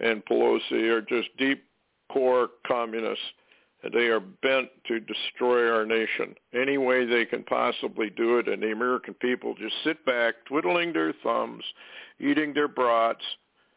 and 0.00 0.22
Pelosi 0.26 0.90
are 0.90 1.00
just 1.00 1.34
deep 1.38 1.64
core 2.12 2.48
communists, 2.66 3.24
and 3.84 3.94
they 3.94 4.08
are 4.08 4.20
bent 4.20 4.68
to 4.86 5.00
destroy 5.00 5.72
our 5.74 5.86
nation 5.86 6.34
any 6.52 6.76
way 6.76 7.06
they 7.06 7.24
can 7.24 7.42
possibly 7.44 8.10
do 8.10 8.36
it. 8.36 8.46
And 8.46 8.62
the 8.62 8.72
American 8.72 9.14
people 9.14 9.54
just 9.54 9.74
sit 9.82 10.04
back, 10.04 10.34
twiddling 10.46 10.92
their 10.92 11.14
thumbs, 11.22 11.64
eating 12.20 12.52
their 12.52 12.68
brats, 12.68 13.24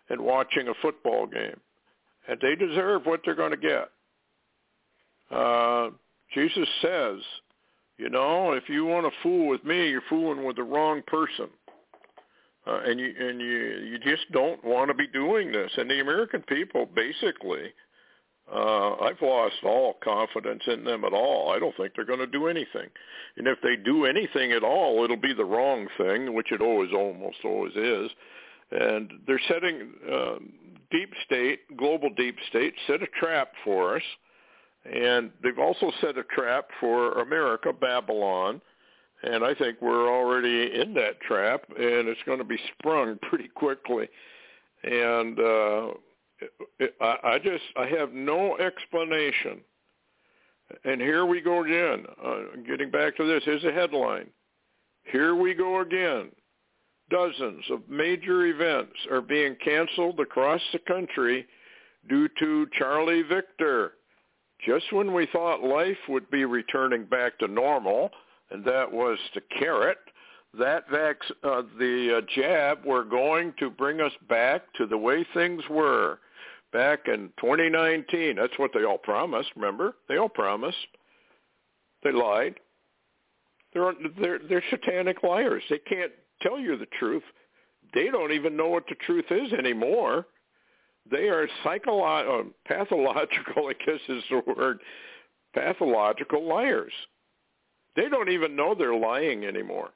and 0.09 0.19
watching 0.19 0.67
a 0.67 0.74
football 0.81 1.27
game. 1.27 1.62
And 2.27 2.38
they 2.41 2.55
deserve 2.55 3.05
what 3.05 3.21
they're 3.24 3.36
going 3.36 3.51
to 3.51 3.55
get. 3.55 3.89
Uh, 5.31 5.91
Jesus 6.34 6.67
says, 6.81 7.19
you 7.98 8.10
know, 8.10 8.53
if 8.53 8.69
you 8.69 8.86
want 8.86 9.05
to 9.05 9.19
fool 9.24 9.48
with 9.48 9.63
me, 9.63 9.89
you're 9.89 10.01
fooling 10.10 10.46
with 10.46 10.55
the 10.55 10.63
wrong 10.63 11.01
person. 11.07 11.48
Uh, 12.67 12.81
and 12.86 13.00
you 13.00 13.13
and 13.17 13.39
you 13.39 13.57
you 13.91 14.00
just 14.00 14.29
don't 14.34 14.62
want 14.63 14.89
to 14.89 14.93
be 14.93 15.07
doing 15.07 15.51
this. 15.53 15.72
And 15.77 15.89
the 15.89 16.01
American 16.01 16.41
people, 16.41 16.86
basically, 16.93 17.72
uh, 18.53 18.96
I've 18.96 19.22
lost 19.22 19.55
all 19.63 19.96
confidence 20.03 20.63
in 20.67 20.84
them 20.84 21.05
at 21.05 21.13
all. 21.13 21.51
I 21.51 21.60
don't 21.60 21.75
think 21.77 21.93
they're 21.96 22.05
going 22.05 22.19
to 22.19 22.27
do 22.27 22.48
anything. 22.48 22.89
And 23.38 23.48
if 23.48 23.60
they 23.62 23.75
do 23.75 24.05
anything 24.05 24.51
at 24.51 24.63
all, 24.63 25.03
it'll 25.03 25.17
be 25.17 25.34
the 25.34 25.46
wrong 25.46 25.88
thing, 25.98 26.34
which 26.34 26.51
it 26.51 26.62
always, 26.62 26.91
almost 26.93 27.38
always 27.43 27.75
is. 27.75 28.10
And 28.72 29.12
they're 29.25 29.41
setting 29.48 29.91
uh, 30.12 30.36
deep 30.91 31.12
state, 31.25 31.60
global 31.77 32.10
deep 32.15 32.36
state, 32.50 32.74
set 32.88 33.01
a 33.01 33.07
trap 33.19 33.51
for 33.63 33.98
us. 33.98 34.03
And 34.91 35.32
they've 35.44 35.60
also 35.60 35.91
set 36.01 36.17
a 36.17 36.24
trap 36.24 36.70
for 36.79 37.13
America, 37.22 37.74
Babylon. 37.74 38.62
And 39.24 39.44
I 39.44 39.53
think 39.56 39.82
we're 39.82 40.10
already 40.10 40.79
in 40.79 40.94
that 40.94 41.20
trap, 41.22 41.63
and 41.70 42.08
it's 42.08 42.22
going 42.25 42.38
to 42.38 42.44
be 42.44 42.60
sprung 42.77 43.17
pretty 43.24 43.48
quickly. 43.48 44.08
And 44.84 45.39
uh, 45.39 45.88
I, 47.01 47.17
I 47.24 47.39
just 47.39 47.63
I 47.75 47.88
have 47.88 48.13
no 48.13 48.58
explanation. 48.58 49.62
And 50.84 51.01
here 51.01 51.25
we 51.25 51.41
go 51.41 51.63
again. 51.63 52.06
Uh, 52.24 52.39
getting 52.67 52.91
back 52.91 53.15
to 53.17 53.25
this, 53.25 53.41
here's 53.46 53.63
a 53.63 53.72
headline. 53.72 54.27
Here 55.12 55.36
we 55.36 55.53
go 55.53 55.82
again. 55.82 56.29
Dozens 57.10 57.63
of 57.72 57.88
major 57.89 58.46
events 58.46 58.94
are 59.10 59.22
being 59.22 59.56
canceled 59.63 60.20
across 60.20 60.62
the 60.74 60.79
country 60.79 61.48
due 62.10 62.27
to 62.39 62.67
Charlie 62.77 63.24
Victor. 63.24 63.94
Just 64.66 64.92
when 64.92 65.14
we 65.14 65.28
thought 65.28 65.64
life 65.64 65.98
would 66.10 66.30
be 66.32 66.46
returning 66.46 67.06
back 67.06 67.38
to 67.40 67.48
normal, 67.48 68.10
and 68.52 68.64
that 68.66 68.92
was 68.92 69.20
the 69.36 69.42
carrot, 69.60 69.98
that 70.58 70.90
vac- 70.90 71.18
uh, 71.44 71.62
the 71.78 72.18
uh, 72.18 72.22
jab 72.36 72.84
were 72.86 73.04
going 73.04 73.54
to 73.60 73.70
bring 73.70 74.02
us 74.02 74.12
back 74.30 74.64
to 74.78 74.88
the 74.88 74.98
way 74.98 75.26
things 75.34 75.62
were 75.70 76.20
back 76.74 77.02
in 77.08 77.30
2019. 77.40 78.36
That's 78.36 78.58
what 78.58 78.72
they 78.74 78.84
all 78.84 78.98
promised. 78.98 79.50
Remember, 79.56 79.96
they 80.10 80.18
all 80.18 80.30
promised. 80.30 80.78
They 82.04 82.12
lied. 82.12 82.56
They're 83.74 83.94
they're 84.20 84.40
they're 84.48 84.64
satanic 84.70 85.24
liars. 85.24 85.64
They 85.70 85.80
can't 85.80 86.12
tell 86.42 86.60
you 86.60 86.78
the 86.78 86.88
truth. 87.00 87.24
They 87.94 88.08
don't 88.08 88.32
even 88.32 88.56
know 88.56 88.70
what 88.70 88.86
the 88.88 88.96
truth 89.06 89.26
is 89.30 89.54
anymore. 89.54 90.26
They 91.12 91.30
are 91.30 91.48
psycholo- 91.64 92.42
uh, 92.42 92.44
pathological, 92.68 93.68
I 93.68 93.74
guess 93.74 94.00
is 94.08 94.24
the 94.30 94.42
word, 94.56 94.80
pathological 95.54 96.48
liars. 96.48 96.94
They 97.96 98.10
don't 98.10 98.30
even 98.30 98.56
know 98.56 98.76
they're 98.76 98.96
lying 98.96 99.46
anymore. 99.46 99.90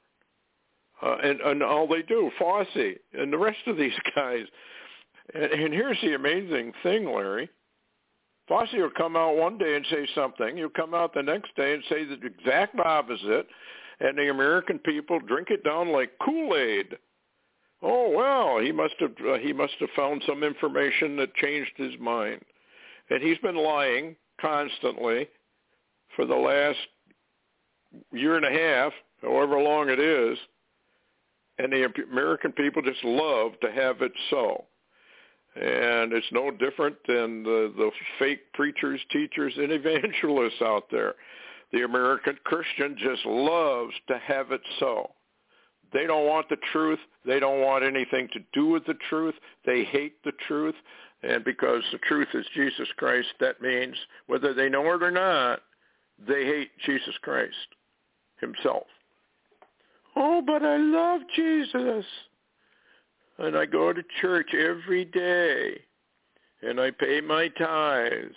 Uh, 1.02 1.16
and, 1.22 1.40
and 1.40 1.62
all 1.62 1.86
they 1.88 2.02
do, 2.02 2.30
Fauci 2.40 2.96
and 3.12 3.32
the 3.32 3.38
rest 3.38 3.58
of 3.66 3.76
these 3.76 3.92
guys. 4.14 4.44
And, 5.34 5.44
and 5.44 5.74
here's 5.74 6.00
the 6.00 6.14
amazing 6.14 6.72
thing, 6.82 7.12
Larry. 7.12 7.48
Fauci 8.50 8.78
will 8.78 8.90
come 8.90 9.16
out 9.16 9.36
one 9.36 9.56
day 9.56 9.76
and 9.76 9.86
say 9.90 10.06
something. 10.14 10.56
He'll 10.56 10.68
come 10.68 10.94
out 10.94 11.14
the 11.14 11.22
next 11.22 11.54
day 11.56 11.74
and 11.74 11.82
say 11.88 12.04
the 12.04 12.18
exact 12.24 12.78
opposite. 12.78 13.46
And 14.00 14.18
the 14.18 14.30
American 14.30 14.78
people 14.80 15.20
drink 15.20 15.48
it 15.50 15.64
down 15.64 15.92
like 15.92 16.10
Kool-Aid. 16.24 16.96
Oh 17.82 18.10
well, 18.10 18.60
he 18.64 18.70
must 18.70 18.94
have 19.00 19.12
uh, 19.28 19.38
he 19.38 19.52
must 19.52 19.74
have 19.80 19.88
found 19.96 20.22
some 20.26 20.44
information 20.44 21.16
that 21.16 21.34
changed 21.34 21.72
his 21.76 21.98
mind, 22.00 22.40
and 23.10 23.22
he's 23.22 23.38
been 23.38 23.56
lying 23.56 24.16
constantly 24.40 25.28
for 26.14 26.24
the 26.24 26.34
last 26.34 26.78
year 28.12 28.36
and 28.36 28.44
a 28.44 28.50
half, 28.50 28.92
however 29.20 29.58
long 29.58 29.88
it 29.88 29.98
is, 29.98 30.38
and 31.58 31.72
the 31.72 31.88
American 32.10 32.52
people 32.52 32.82
just 32.82 33.02
love 33.04 33.52
to 33.60 33.70
have 33.72 34.00
it 34.02 34.12
so. 34.30 34.64
And 35.54 36.14
it's 36.14 36.26
no 36.32 36.50
different 36.50 36.96
than 37.06 37.42
the, 37.42 37.72
the 37.76 37.90
fake 38.18 38.52
preachers, 38.54 39.00
teachers, 39.10 39.52
and 39.56 39.70
evangelists 39.72 40.62
out 40.62 40.84
there. 40.90 41.14
The 41.72 41.82
American 41.84 42.38
Christian 42.44 42.96
just 42.98 43.24
loves 43.26 43.92
to 44.08 44.18
have 44.18 44.52
it 44.52 44.62
so. 44.78 45.10
They 45.92 46.06
don't 46.06 46.26
want 46.26 46.48
the 46.48 46.56
truth. 46.72 46.98
They 47.24 47.38
don't 47.38 47.60
want 47.60 47.84
anything 47.84 48.28
to 48.32 48.40
do 48.52 48.66
with 48.66 48.84
the 48.86 48.96
truth. 49.08 49.34
They 49.66 49.84
hate 49.84 50.22
the 50.24 50.32
truth. 50.48 50.74
And 51.22 51.44
because 51.44 51.82
the 51.92 51.98
truth 51.98 52.28
is 52.34 52.46
Jesus 52.54 52.88
Christ, 52.96 53.28
that 53.40 53.60
means 53.60 53.94
whether 54.26 54.54
they 54.54 54.68
know 54.68 54.92
it 54.94 55.02
or 55.02 55.10
not, 55.10 55.60
they 56.26 56.44
hate 56.44 56.70
Jesus 56.84 57.14
Christ 57.22 57.54
himself. 58.40 58.84
Oh, 60.16 60.42
but 60.44 60.62
I 60.62 60.76
love 60.76 61.20
Jesus. 61.34 62.04
And 63.38 63.56
I 63.56 63.66
go 63.66 63.92
to 63.92 64.02
church 64.20 64.54
every 64.54 65.04
day. 65.04 65.80
And 66.62 66.80
I 66.80 66.90
pay 66.90 67.20
my 67.20 67.48
tithes. 67.48 68.34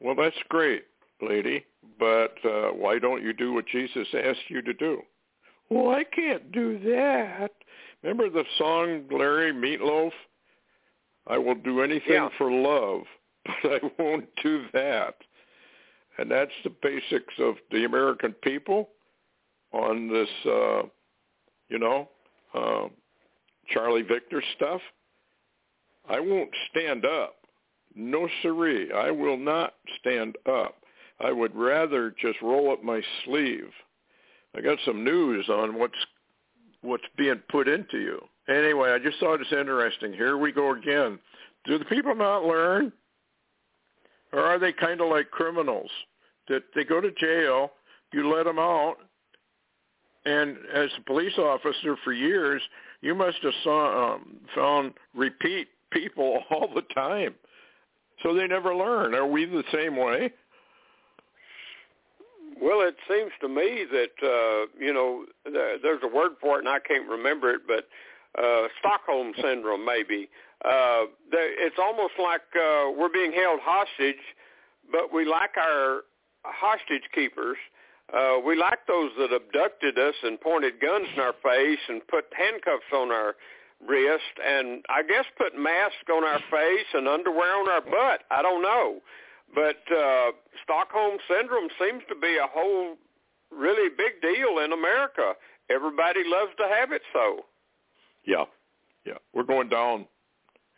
Well, 0.00 0.14
that's 0.14 0.36
great, 0.48 0.84
lady. 1.20 1.64
But 1.98 2.34
uh, 2.44 2.70
why 2.70 2.98
don't 2.98 3.22
you 3.22 3.32
do 3.32 3.52
what 3.52 3.66
Jesus 3.66 4.08
asked 4.12 4.48
you 4.48 4.62
to 4.62 4.74
do? 4.74 5.02
Well, 5.72 5.94
I 5.94 6.04
can't 6.04 6.52
do 6.52 6.78
that. 6.80 7.50
Remember 8.02 8.28
the 8.28 8.44
song 8.58 9.04
Larry 9.10 9.52
Meatloaf? 9.54 10.12
I 11.26 11.38
will 11.38 11.54
do 11.54 11.80
anything 11.80 12.12
Yeah. 12.12 12.28
for 12.36 12.50
love, 12.52 13.04
but 13.62 13.72
I 13.82 13.90
won't 13.98 14.28
do 14.42 14.66
that. 14.74 15.14
And 16.18 16.30
that's 16.30 16.52
the 16.62 16.70
basics 16.82 17.32
of 17.38 17.54
the 17.70 17.84
American 17.86 18.32
people 18.42 18.90
on 19.72 20.08
this, 20.08 20.28
uh, 20.44 20.82
you 21.70 21.78
know, 21.78 22.10
uh, 22.52 22.88
Charlie 23.68 24.02
Victor 24.02 24.42
stuff. 24.56 24.82
I 26.06 26.20
won't 26.20 26.50
stand 26.70 27.06
up. 27.06 27.46
No 27.94 28.28
siree. 28.42 28.92
I 28.92 29.10
will 29.10 29.38
not 29.38 29.74
stand 30.00 30.36
up. 30.44 30.76
I 31.18 31.32
would 31.32 31.54
rather 31.56 32.10
just 32.10 32.42
roll 32.42 32.70
up 32.72 32.82
my 32.84 33.00
sleeve. 33.24 33.72
I 34.56 34.60
got 34.60 34.78
some 34.84 35.04
news 35.04 35.48
on 35.48 35.78
what's 35.78 35.94
what's 36.82 37.04
being 37.16 37.40
put 37.50 37.68
into 37.68 37.98
you. 37.98 38.20
Anyway, 38.48 38.90
I 38.90 38.98
just 38.98 39.18
thought 39.18 39.40
it's 39.40 39.52
interesting. 39.52 40.12
Here 40.12 40.36
we 40.36 40.52
go 40.52 40.74
again. 40.74 41.18
Do 41.64 41.78
the 41.78 41.84
people 41.84 42.14
not 42.14 42.44
learn? 42.44 42.92
Or 44.32 44.40
are 44.40 44.58
they 44.58 44.72
kind 44.72 45.00
of 45.00 45.08
like 45.08 45.30
criminals 45.30 45.90
that 46.48 46.62
they 46.74 46.84
go 46.84 47.00
to 47.00 47.10
jail, 47.12 47.70
you 48.12 48.34
let 48.34 48.44
them 48.44 48.58
out, 48.58 48.96
and 50.24 50.56
as 50.72 50.88
a 50.98 51.02
police 51.02 51.36
officer 51.38 51.96
for 52.04 52.12
years, 52.12 52.62
you 53.00 53.14
must 53.14 53.38
have 53.42 53.52
saw, 53.64 54.14
um, 54.14 54.36
found 54.54 54.94
repeat 55.14 55.68
people 55.90 56.42
all 56.50 56.68
the 56.74 56.82
time. 56.94 57.34
So 58.22 58.34
they 58.34 58.46
never 58.46 58.74
learn. 58.74 59.14
Are 59.14 59.26
we 59.26 59.44
the 59.44 59.64
same 59.72 59.96
way? 59.96 60.32
Well, 62.62 62.82
it 62.82 62.94
seems 63.08 63.32
to 63.40 63.48
me 63.48 63.84
that 63.90 64.14
uh, 64.22 64.70
you 64.78 64.94
know 64.94 65.24
there, 65.44 65.78
there's 65.82 66.02
a 66.04 66.06
word 66.06 66.32
for 66.40 66.56
it, 66.56 66.60
and 66.60 66.68
I 66.68 66.78
can't 66.78 67.08
remember 67.08 67.50
it, 67.50 67.62
but 67.66 67.88
uh, 68.40 68.68
Stockholm 68.78 69.32
syndrome, 69.42 69.84
maybe. 69.84 70.28
Uh, 70.64 71.10
there, 71.32 71.50
it's 71.66 71.76
almost 71.76 72.14
like 72.22 72.46
uh, 72.54 72.92
we're 72.96 73.12
being 73.12 73.32
held 73.32 73.58
hostage, 73.60 74.22
but 74.92 75.12
we 75.12 75.24
like 75.24 75.56
our 75.56 76.02
hostage 76.44 77.02
keepers. 77.12 77.58
Uh, 78.14 78.38
we 78.46 78.54
like 78.54 78.78
those 78.86 79.10
that 79.18 79.32
abducted 79.34 79.98
us 79.98 80.14
and 80.22 80.40
pointed 80.40 80.78
guns 80.80 81.08
in 81.14 81.20
our 81.20 81.34
face 81.42 81.80
and 81.88 82.06
put 82.06 82.26
handcuffs 82.36 82.92
on 82.94 83.10
our 83.10 83.34
wrist, 83.84 84.38
and 84.38 84.84
I 84.88 85.02
guess 85.02 85.24
put 85.36 85.58
masks 85.58 86.06
on 86.12 86.22
our 86.22 86.38
face 86.50 86.86
and 86.94 87.08
underwear 87.08 87.58
on 87.58 87.68
our 87.68 87.80
butt. 87.80 88.22
I 88.30 88.40
don't 88.40 88.62
know. 88.62 89.00
But 89.54 89.80
uh, 89.94 90.32
Stockholm 90.64 91.18
syndrome 91.28 91.68
seems 91.78 92.02
to 92.08 92.14
be 92.14 92.36
a 92.36 92.46
whole 92.50 92.96
really 93.50 93.90
big 93.90 94.20
deal 94.22 94.58
in 94.64 94.72
America. 94.72 95.34
Everybody 95.70 96.20
loves 96.26 96.52
to 96.58 96.68
have 96.68 96.92
it 96.92 97.02
so. 97.12 97.44
Yeah, 98.24 98.44
yeah, 99.04 99.18
we're 99.32 99.42
going 99.42 99.68
down, 99.68 100.06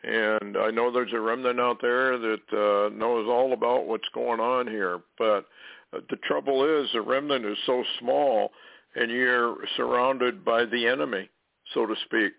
and 0.03 0.57
I 0.57 0.71
know 0.71 0.91
there's 0.91 1.13
a 1.13 1.19
remnant 1.19 1.59
out 1.59 1.77
there 1.81 2.17
that 2.17 2.41
uh, 2.51 2.95
knows 2.95 3.27
all 3.27 3.53
about 3.53 3.85
what's 3.85 4.07
going 4.13 4.39
on 4.39 4.67
here. 4.67 4.99
But 5.17 5.45
uh, 5.93 5.99
the 6.09 6.17
trouble 6.23 6.63
is, 6.81 6.89
the 6.93 7.01
remnant 7.01 7.45
is 7.45 7.57
so 7.65 7.83
small, 7.99 8.51
and 8.95 9.11
you're 9.11 9.57
surrounded 9.77 10.43
by 10.43 10.65
the 10.65 10.87
enemy, 10.87 11.29
so 11.73 11.85
to 11.85 11.95
speak. 12.05 12.33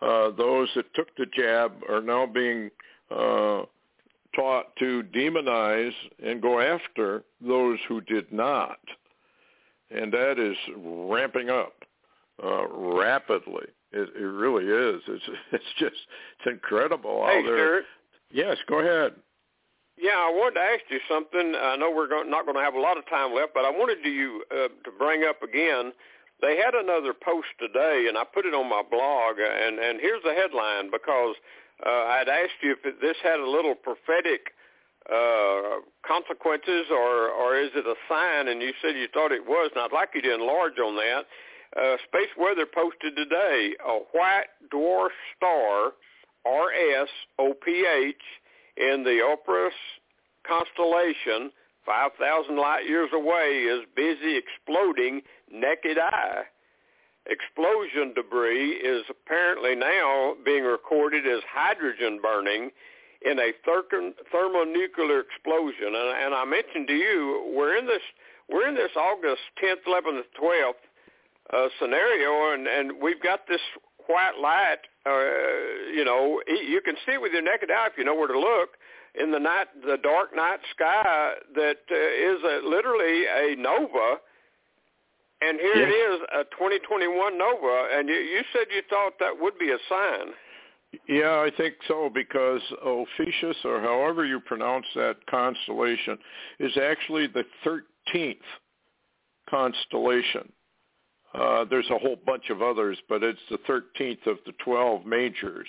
Uh, 0.00 0.30
those 0.36 0.68
that 0.74 0.92
took 0.94 1.14
the 1.16 1.26
jab 1.36 1.72
are 1.88 2.02
now 2.02 2.26
being 2.26 2.70
uh, 3.10 3.62
taught 4.34 4.74
to 4.76 5.02
demonize 5.14 5.92
and 6.24 6.42
go 6.42 6.60
after 6.60 7.24
those 7.40 7.78
who 7.88 8.00
did 8.00 8.32
not, 8.32 8.78
and 9.90 10.12
that 10.12 10.38
is 10.38 10.56
ramping 10.76 11.50
up 11.50 11.74
uh, 12.42 12.66
rapidly. 12.68 13.66
It, 13.92 14.08
it 14.16 14.24
really 14.24 14.64
is. 14.64 15.02
It's 15.06 15.24
it's 15.52 15.64
just 15.78 15.96
it's 16.38 16.46
incredible 16.46 17.24
hey, 17.26 17.42
how 17.42 17.48
they're. 17.48 17.56
Stewart. 17.56 17.84
Yes, 18.30 18.56
go 18.68 18.80
ahead. 18.80 19.12
Yeah, 19.96 20.18
I 20.18 20.30
wanted 20.34 20.58
to 20.58 20.66
ask 20.66 20.82
you 20.90 20.98
something. 21.08 21.54
I 21.54 21.76
know 21.76 21.92
we're 21.94 22.10
not 22.26 22.44
going 22.44 22.58
to 22.58 22.64
have 22.64 22.74
a 22.74 22.80
lot 22.80 22.98
of 22.98 23.06
time 23.06 23.32
left, 23.32 23.54
but 23.54 23.64
I 23.64 23.70
wanted 23.70 24.02
to 24.02 24.10
you 24.10 24.42
uh, 24.50 24.68
to 24.82 24.90
bring 24.98 25.22
up 25.22 25.42
again. 25.42 25.92
They 26.42 26.56
had 26.56 26.74
another 26.74 27.14
post 27.14 27.46
today, 27.60 28.06
and 28.08 28.18
I 28.18 28.24
put 28.24 28.44
it 28.44 28.54
on 28.54 28.68
my 28.68 28.82
blog. 28.82 29.38
And 29.38 29.78
and 29.78 30.00
here's 30.00 30.22
the 30.24 30.34
headline 30.34 30.90
because 30.90 31.36
uh, 31.84 31.88
I'd 31.88 32.28
asked 32.28 32.62
you 32.62 32.76
if 32.82 33.00
this 33.00 33.16
had 33.22 33.40
a 33.40 33.48
little 33.48 33.74
prophetic 33.74 34.52
uh, 35.10 35.80
consequences 36.06 36.86
or 36.90 37.28
or 37.28 37.58
is 37.58 37.70
it 37.74 37.86
a 37.86 37.94
sign? 38.08 38.48
And 38.48 38.62
you 38.62 38.72
said 38.80 38.96
you 38.96 39.08
thought 39.12 39.32
it 39.32 39.44
was, 39.44 39.70
and 39.74 39.84
I'd 39.84 39.92
like 39.92 40.10
you 40.14 40.22
to 40.22 40.34
enlarge 40.34 40.78
on 40.78 40.96
that. 40.96 41.24
Uh, 41.76 41.96
Space 42.06 42.30
Weather 42.38 42.66
posted 42.72 43.16
today 43.16 43.74
a 43.84 43.98
white 44.12 44.46
dwarf 44.72 45.10
star, 45.36 45.92
RSOPH, 46.46 48.14
in 48.76 49.04
the 49.04 49.20
Opus 49.22 49.74
constellation, 50.46 51.50
5,000 51.86 52.56
light 52.56 52.88
years 52.88 53.10
away, 53.12 53.64
is 53.66 53.84
busy 53.96 54.36
exploding 54.36 55.22
naked 55.50 55.98
eye. 55.98 56.42
Explosion 57.26 58.12
debris 58.14 58.72
is 58.72 59.04
apparently 59.08 59.74
now 59.74 60.34
being 60.44 60.64
recorded 60.64 61.26
as 61.26 61.40
hydrogen 61.50 62.20
burning 62.22 62.70
in 63.22 63.38
a 63.38 63.52
thermonuclear 64.30 65.20
explosion. 65.20 65.94
And, 65.94 66.24
and 66.24 66.34
I 66.34 66.44
mentioned 66.44 66.86
to 66.88 66.94
you, 66.94 67.52
we're 67.56 67.76
in 67.76 67.86
this 67.86 68.02
we're 68.48 68.68
in 68.68 68.74
this 68.74 68.90
August 68.94 69.40
10th, 69.62 69.88
11th, 69.88 70.24
12th 70.38 70.72
uh, 71.54 71.68
scenario, 71.80 72.52
and, 72.52 72.66
and 72.66 73.00
we've 73.00 73.22
got 73.22 73.48
this 73.48 73.60
white 74.06 74.38
light. 74.38 74.80
Uh, 75.06 75.90
you 75.94 76.04
know, 76.04 76.42
you 76.46 76.82
can 76.84 76.94
see 77.06 77.12
it 77.12 77.22
with 77.22 77.32
your 77.32 77.40
naked 77.40 77.70
eye 77.70 77.86
if 77.90 77.96
you 77.96 78.04
know 78.04 78.14
where 78.14 78.28
to 78.28 78.38
look 78.38 78.76
in 79.14 79.30
the 79.30 79.38
night, 79.38 79.68
the 79.86 79.96
dark 80.02 80.34
night 80.34 80.58
sky 80.74 81.34
that 81.54 81.78
uh, 81.90 81.94
is 81.94 82.42
a, 82.42 82.68
literally 82.68 83.24
a 83.26 83.56
nova. 83.56 84.16
And 85.46 85.60
here 85.60 85.76
Yes. 85.76 85.88
it 85.88 86.14
is, 86.14 86.20
a 86.32 86.44
2021 86.56 87.36
nova, 87.36 87.88
and 87.92 88.08
you, 88.08 88.14
you 88.14 88.42
said 88.52 88.66
you 88.70 88.82
thought 88.88 89.18
that 89.18 89.38
would 89.38 89.58
be 89.58 89.70
a 89.70 89.78
sign. 89.88 90.32
Yeah, 91.08 91.40
I 91.40 91.50
think 91.56 91.74
so 91.88 92.08
because 92.08 92.62
Ophiuchus, 92.84 93.64
or 93.64 93.80
however 93.80 94.24
you 94.24 94.40
pronounce 94.40 94.86
that 94.94 95.26
constellation, 95.26 96.18
is 96.60 96.76
actually 96.76 97.26
the 97.26 97.44
13th 97.64 98.36
constellation. 99.48 100.52
Uh, 101.34 101.64
there's 101.64 101.90
a 101.90 101.98
whole 101.98 102.16
bunch 102.24 102.48
of 102.50 102.62
others, 102.62 102.96
but 103.08 103.22
it's 103.24 103.40
the 103.50 103.58
13th 103.58 104.26
of 104.26 104.38
the 104.46 104.52
12 104.64 105.04
majors. 105.04 105.66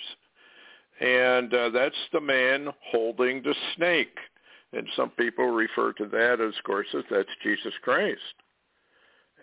And 1.00 1.52
uh, 1.52 1.70
that's 1.70 1.96
the 2.12 2.20
man 2.20 2.68
holding 2.90 3.42
the 3.42 3.54
snake. 3.74 4.16
And 4.72 4.86
some 4.94 5.10
people 5.10 5.48
refer 5.48 5.92
to 5.94 6.06
that 6.06 6.40
as, 6.40 6.54
of 6.56 6.64
course, 6.64 6.86
as 6.96 7.04
that's 7.10 7.28
Jesus 7.42 7.74
Christ. 7.82 8.20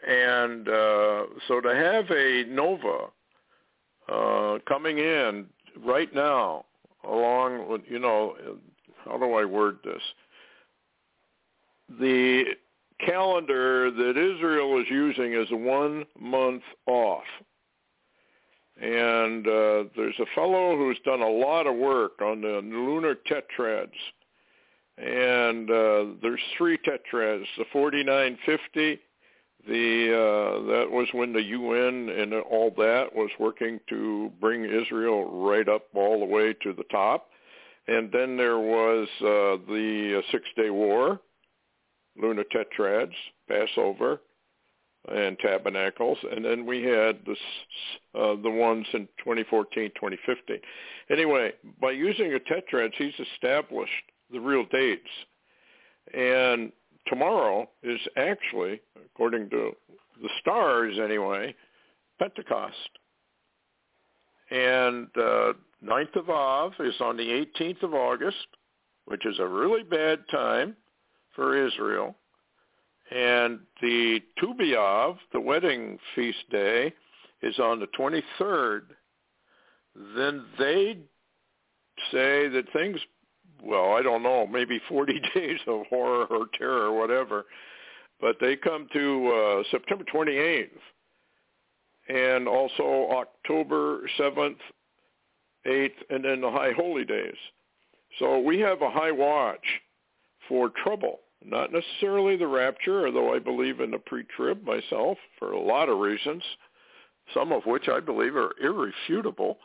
And 0.07 0.67
uh, 0.67 1.23
so 1.47 1.61
to 1.61 1.73
have 1.73 2.05
a 2.11 2.43
nova 2.49 3.07
uh, 4.09 4.59
coming 4.67 4.97
in 4.97 5.45
right 5.83 6.13
now, 6.13 6.65
along 7.07 7.69
with, 7.69 7.81
you 7.87 7.99
know, 7.99 8.35
how 9.05 9.17
do 9.17 9.33
I 9.33 9.45
word 9.45 9.77
this? 9.83 10.01
The 11.99 12.43
calendar 13.05 13.91
that 13.91 14.17
Israel 14.17 14.79
is 14.79 14.87
using 14.89 15.33
is 15.33 15.47
one 15.51 16.05
month 16.19 16.63
off. 16.85 17.23
And 18.81 19.47
uh, 19.47 19.83
there's 19.95 20.19
a 20.19 20.25
fellow 20.33 20.75
who's 20.75 20.97
done 21.05 21.21
a 21.21 21.29
lot 21.29 21.67
of 21.67 21.75
work 21.75 22.21
on 22.21 22.41
the 22.41 22.61
lunar 22.63 23.15
tetrads. 23.15 23.91
And 24.97 25.69
uh, 25.69 26.15
there's 26.21 26.41
three 26.57 26.77
tetrads, 26.77 27.45
the 27.57 27.65
4950, 27.71 28.99
the 29.67 30.10
uh, 30.12 30.71
that 30.71 30.91
was 30.91 31.08
when 31.13 31.32
the 31.32 31.41
UN 31.41 32.10
and 32.10 32.34
all 32.34 32.71
that 32.78 33.08
was 33.15 33.30
working 33.39 33.80
to 33.89 34.32
bring 34.41 34.65
Israel 34.65 35.45
right 35.45 35.67
up 35.69 35.84
all 35.95 36.19
the 36.19 36.26
way 36.26 36.54
to 36.63 36.73
the 36.73 36.84
top, 36.91 37.30
and 37.88 38.12
then 38.12 38.36
there 38.36 38.60
was 38.60 39.08
uh, 39.21 39.63
the 39.71 40.21
Six 40.32 40.43
Day 40.58 40.69
War, 40.69 41.19
lunar 42.21 42.43
tetrads, 42.43 43.13
Passover, 43.47 44.19
and 45.10 45.38
Tabernacles, 45.39 46.17
and 46.32 46.43
then 46.43 46.65
we 46.65 46.84
had 46.84 47.19
the 47.26 47.36
uh, 48.19 48.36
the 48.41 48.49
ones 48.49 48.86
in 48.93 49.08
2014, 49.19 49.91
2015. 49.95 50.58
Anyway, 51.10 51.52
by 51.82 51.91
using 51.91 52.34
a 52.34 52.39
tetrads, 52.39 52.93
he's 52.97 53.28
established 53.34 53.91
the 54.32 54.39
real 54.39 54.65
dates, 54.71 55.10
and 56.13 56.71
tomorrow 57.13 57.69
is 57.84 57.99
actually, 58.17 58.82
according 59.06 59.47
to 59.47 59.71
the 60.19 60.30
stars 60.41 60.97
anyway, 61.04 61.54
Pentecost. 62.17 62.76
And 64.49 65.08
uh, 65.15 65.54
9th 65.86 66.15
of 66.15 66.30
Av 66.32 66.71
is 66.80 66.95
on 67.02 67.15
the 67.15 67.45
18th 67.60 67.84
of 67.84 67.93
August, 67.93 68.47
which 69.06 69.26
is 69.28 69.38
a 69.39 69.47
really 69.47 69.84
bad 69.84 70.19
time 70.32 70.76
for 71.36 71.67
Israel. 71.67 72.15
And 73.12 73.60
the 73.80 74.19
Tu 74.39 74.54
B'Av, 74.60 75.17
the 75.34 75.39
wedding 75.39 75.99
feast 76.15 76.49
day, 76.49 76.93
is 77.43 77.60
on 77.60 77.80
the 77.80 77.88
23rd. 77.99 78.82
Then 80.15 80.45
they 80.58 80.97
say 82.12 82.47
that 82.47 82.65
things, 82.73 82.99
well, 83.63 83.93
I 83.93 84.02
don't 84.02 84.23
know, 84.23 84.45
maybe 84.45 84.82
40 84.89 85.21
days 85.36 85.60
of 85.67 85.86
horror 85.88 86.26
or 86.26 86.47
terror 86.58 86.88
or 86.88 86.99
whatever, 86.99 87.45
but 88.19 88.38
they 88.39 88.56
come 88.56 88.88
to 88.93 89.28
uh, 89.30 89.63
September 89.71 90.04
28th 90.13 90.69
and 92.10 92.47
also 92.47 93.10
October 93.12 94.02
7th, 94.19 94.58
8th, 95.65 95.91
and 96.10 96.26
then 96.26 96.41
the 96.41 96.52
High 96.52 96.73
Holy 96.76 97.06
Days. 97.06 97.38
So 98.19 98.39
we 98.39 98.60
have 98.60 98.82
a 98.82 98.91
high 98.91 99.12
watch 99.12 99.65
for 100.47 100.69
trouble, 100.84 101.19
not 101.43 101.71
necessarily 101.71 102.36
the 102.36 102.47
rapture, 102.47 103.08
although 103.08 103.34
I 103.34 103.39
believe 103.39 103.80
in 103.80 103.91
the 103.91 103.97
pre-trib 103.97 104.63
myself 104.63 105.17
for 105.39 105.52
a 105.52 105.60
lot 105.60 105.89
of 105.89 105.99
reasons, 105.99 106.43
some 107.34 107.52
of 107.52 107.65
which 107.65 107.88
I 107.88 107.99
believe 107.99 108.36
are 108.36 108.52
irrefutable. 108.62 109.58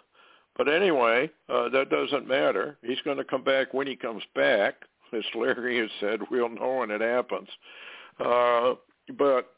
But 0.59 0.69
anyway, 0.69 1.31
uh, 1.49 1.69
that 1.71 1.89
doesn't 1.89 2.27
matter. 2.27 2.77
He's 2.83 3.01
going 3.05 3.17
to 3.17 3.25
come 3.25 3.45
back 3.45 3.73
when 3.73 3.87
he 3.87 3.97
comes 3.97 4.25
back. 4.35 4.75
As 5.13 5.25
Larry 5.35 5.79
has 5.79 5.91
said, 6.01 6.21
we'll 6.31 6.51
know 6.51 6.79
when 6.79 6.91
it 6.91 7.01
happens. 7.01 7.49
Uh, 8.21 8.75
but 9.17 9.55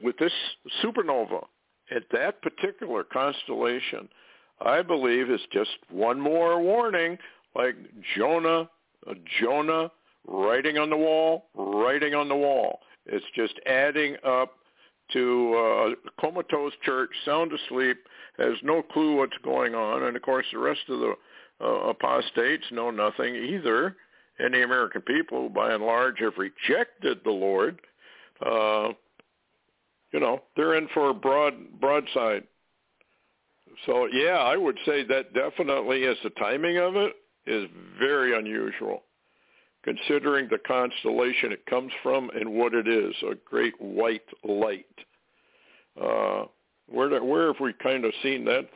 with 0.00 0.16
this 0.18 0.32
supernova 0.84 1.46
at 1.90 2.04
that 2.12 2.42
particular 2.42 3.02
constellation, 3.02 4.08
I 4.60 4.82
believe 4.82 5.30
is 5.30 5.40
just 5.52 5.70
one 5.90 6.20
more 6.20 6.60
warning, 6.60 7.18
like 7.54 7.76
Jonah, 8.16 8.68
uh, 9.08 9.14
Jonah 9.40 9.90
writing 10.28 10.78
on 10.78 10.90
the 10.90 10.96
wall, 10.96 11.46
writing 11.54 12.14
on 12.14 12.28
the 12.28 12.36
wall. 12.36 12.80
It's 13.06 13.24
just 13.34 13.54
adding 13.66 14.16
up 14.24 14.58
to 15.12 15.54
uh, 15.54 15.88
a 15.90 16.20
comatose 16.20 16.72
church, 16.82 17.10
sound 17.24 17.52
asleep, 17.52 17.98
has 18.38 18.54
no 18.62 18.82
clue 18.82 19.16
what's 19.16 19.36
going 19.44 19.74
on, 19.74 20.04
and 20.04 20.16
of 20.16 20.22
course 20.22 20.46
the 20.52 20.58
rest 20.58 20.80
of 20.88 21.00
the 21.00 21.14
uh, 21.60 21.88
apostates 21.90 22.64
know 22.70 22.90
nothing 22.90 23.34
either. 23.34 23.96
And 24.38 24.52
the 24.52 24.64
American 24.64 25.00
people, 25.00 25.48
by 25.48 25.72
and 25.72 25.82
large 25.82 26.18
have 26.20 26.34
rejected 26.36 27.20
the 27.24 27.30
Lord, 27.30 27.80
uh, 28.44 28.88
you 30.12 30.20
know, 30.20 30.42
they're 30.56 30.76
in 30.76 30.88
for 30.92 31.10
a 31.10 31.14
broad 31.14 31.54
broadside. 31.80 32.44
So 33.86 34.08
yeah, 34.12 34.38
I 34.38 34.56
would 34.56 34.78
say 34.86 35.04
that 35.04 35.34
definitely 35.34 36.04
is 36.04 36.16
the 36.22 36.30
timing 36.30 36.78
of 36.78 36.96
it 36.96 37.14
is 37.46 37.68
very 37.98 38.36
unusual, 38.36 39.02
considering 39.86 40.48
the 40.48 40.58
constellation 40.66 41.52
it 41.52 41.64
comes 41.66 41.92
from 42.02 42.28
and 42.30 42.50
what 42.50 42.74
it 42.74 42.88
is, 42.88 43.14
a 43.22 43.36
great 43.48 43.80
white 43.80 44.26
light. 44.44 44.84
Uh, 46.00 46.44
where 46.88 47.22
where 47.22 47.46
have 47.46 47.60
we 47.60 47.72
kind 47.82 48.04
of 48.04 48.12
seen 48.22 48.44
that 48.44 48.68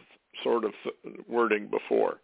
sort 0.45 0.65
of 0.65 0.73
wording 1.29 1.67
before? 1.69 2.19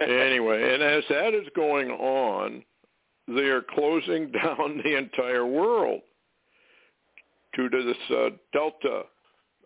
anyway, 0.00 0.74
and 0.74 0.82
as 0.82 1.04
that 1.08 1.32
is 1.32 1.46
going 1.54 1.90
on, 1.90 2.64
they 3.28 3.44
are 3.44 3.62
closing 3.62 4.32
down 4.44 4.80
the 4.84 4.96
entire 4.96 5.46
world 5.46 6.00
due 7.54 7.68
to 7.68 7.82
this 7.84 8.16
uh, 8.16 8.30
delta, 8.52 9.02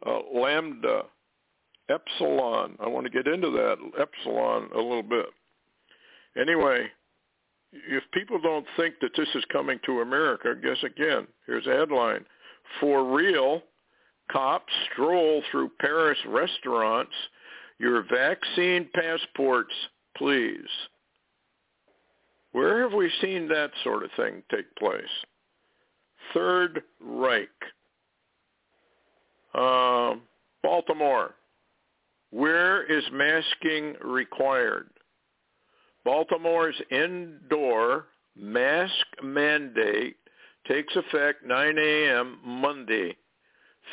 uh, 0.07 0.18
lambda, 0.35 1.05
epsilon. 1.88 2.77
I 2.81 2.87
want 2.87 3.07
to 3.07 3.11
get 3.11 3.27
into 3.27 3.51
that 3.51 3.79
epsilon 3.98 4.68
a 4.74 4.79
little 4.79 5.03
bit. 5.03 5.27
Anyway, 6.38 6.88
if 7.72 8.02
people 8.12 8.40
don't 8.40 8.66
think 8.76 8.94
that 9.00 9.12
this 9.16 9.28
is 9.35 9.44
coming 9.52 9.78
to 9.87 10.00
America, 10.00 10.54
guess 10.61 10.83
again. 10.83 11.26
Here's 11.46 11.66
a 11.66 11.76
headline. 11.76 12.24
For 12.81 13.04
real, 13.14 13.62
cops 14.31 14.72
stroll 14.92 15.42
through 15.50 15.70
Paris 15.81 16.18
restaurants. 16.26 17.14
Your 17.78 18.04
vaccine 18.11 18.88
passports, 18.94 19.72
please. 20.16 20.68
Where 22.52 22.83
have 22.83 22.92
we 22.92 23.11
seen 23.20 23.48
that 23.48 23.70
sort 23.85 24.02
of 24.02 24.11
thing 24.16 24.42
take 24.50 24.74
place? 24.76 25.04
Third 26.35 26.83
Reich. 27.00 27.48
Uh, 29.54 30.14
Baltimore. 30.62 31.35
Where 32.31 32.85
is 32.85 33.04
masking 33.12 33.94
required? 34.04 34.90
Baltimore's 36.09 36.81
indoor 36.90 38.07
mask 38.35 39.05
mandate 39.23 40.16
takes 40.66 40.97
effect 40.97 41.44
9 41.44 41.77
a.m. 41.79 42.38
Monday. 42.42 43.14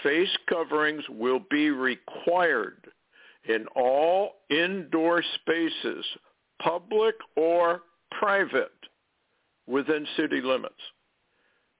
Face 0.01 0.29
coverings 0.47 1.03
will 1.09 1.41
be 1.51 1.71
required 1.71 2.87
in 3.49 3.65
all 3.75 4.35
indoor 4.49 5.21
spaces, 5.41 6.05
public 6.61 7.15
or 7.35 7.81
private, 8.17 8.71
within 9.67 10.07
city 10.15 10.39
limits. 10.39 10.73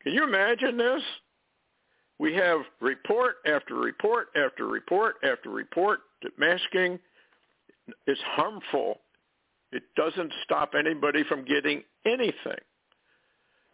Can 0.04 0.12
you 0.12 0.26
imagine 0.26 0.76
this? 0.76 1.02
We 2.20 2.34
have 2.34 2.60
report 2.82 3.38
after 3.46 3.76
report 3.76 4.28
after 4.36 4.68
report 4.68 5.16
after 5.24 5.50
report 5.50 6.02
that 6.24 6.38
masking 6.38 7.00
is 8.06 8.20
harmful. 8.36 9.00
It 9.72 9.84
doesn't 9.96 10.32
stop 10.44 10.74
anybody 10.78 11.24
from 11.28 11.44
getting 11.46 11.84
anything. 12.06 12.60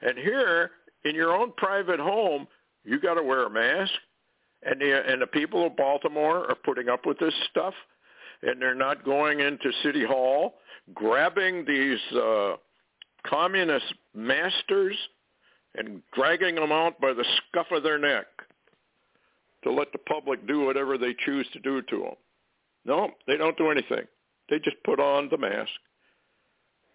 And 0.01 0.17
here, 0.17 0.71
in 1.05 1.15
your 1.15 1.35
own 1.35 1.53
private 1.57 1.99
home, 1.99 2.47
you 2.83 2.99
got 2.99 3.15
to 3.15 3.23
wear 3.23 3.45
a 3.45 3.49
mask. 3.49 3.91
And 4.63 4.79
the, 4.79 5.11
and 5.11 5.21
the 5.21 5.27
people 5.27 5.65
of 5.65 5.75
Baltimore 5.75 6.49
are 6.49 6.55
putting 6.63 6.87
up 6.87 7.05
with 7.05 7.17
this 7.19 7.33
stuff, 7.49 7.73
and 8.43 8.61
they're 8.61 8.75
not 8.75 9.03
going 9.03 9.39
into 9.39 9.71
City 9.83 10.05
Hall, 10.05 10.55
grabbing 10.93 11.65
these 11.65 11.99
uh, 12.15 12.55
communist 13.25 13.93
masters 14.15 14.95
and 15.75 16.01
dragging 16.13 16.55
them 16.55 16.71
out 16.71 16.99
by 16.99 17.13
the 17.13 17.25
scuff 17.49 17.67
of 17.71 17.83
their 17.83 17.97
neck 17.97 18.27
to 19.63 19.71
let 19.71 19.91
the 19.91 19.99
public 19.99 20.45
do 20.47 20.61
whatever 20.61 20.97
they 20.97 21.15
choose 21.25 21.47
to 21.53 21.59
do 21.59 21.81
to 21.83 21.97
them. 21.99 22.15
No, 22.85 23.11
they 23.27 23.37
don't 23.37 23.57
do 23.57 23.69
anything. 23.69 24.05
They 24.51 24.59
just 24.59 24.83
put 24.83 24.99
on 24.99 25.29
the 25.29 25.37
mask. 25.37 25.71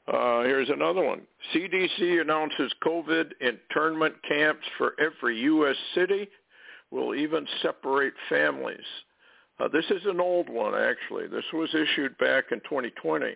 Uh, 0.06 0.42
here's 0.42 0.68
another 0.68 1.02
one. 1.02 1.22
CDC 1.52 2.20
announces 2.20 2.72
COVID 2.84 3.32
internment 3.40 4.14
camps 4.28 4.64
for 4.78 4.94
every 5.00 5.40
U.S. 5.40 5.74
city 5.94 6.28
will 6.92 7.14
even 7.14 7.46
separate 7.62 8.12
families. 8.28 8.84
Uh, 9.58 9.68
this 9.68 9.86
is 9.90 10.02
an 10.04 10.20
old 10.20 10.48
one, 10.50 10.74
actually. 10.74 11.26
This 11.26 11.44
was 11.52 11.74
issued 11.74 12.16
back 12.18 12.44
in 12.52 12.60
2020. 12.60 13.34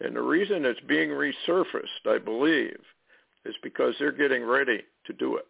And 0.00 0.14
the 0.14 0.20
reason 0.20 0.64
it's 0.66 0.78
being 0.86 1.08
resurfaced, 1.08 2.06
I 2.06 2.18
believe, 2.18 2.78
is 3.46 3.54
because 3.62 3.94
they're 3.98 4.12
getting 4.12 4.44
ready 4.44 4.82
to 5.06 5.12
do 5.14 5.36
it. 5.36 5.46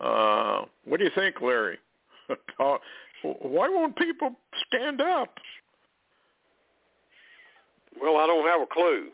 Uh, 0.00 0.64
what 0.84 0.98
do 0.98 1.04
you 1.04 1.12
think, 1.14 1.40
Larry? 1.40 1.78
Why 2.58 3.68
won't 3.68 3.96
people 3.96 4.32
stand 4.66 5.00
up? 5.00 5.38
Well, 8.00 8.16
I 8.16 8.26
don't 8.26 8.46
have 8.46 8.60
a 8.60 8.66
clue. 8.66 9.08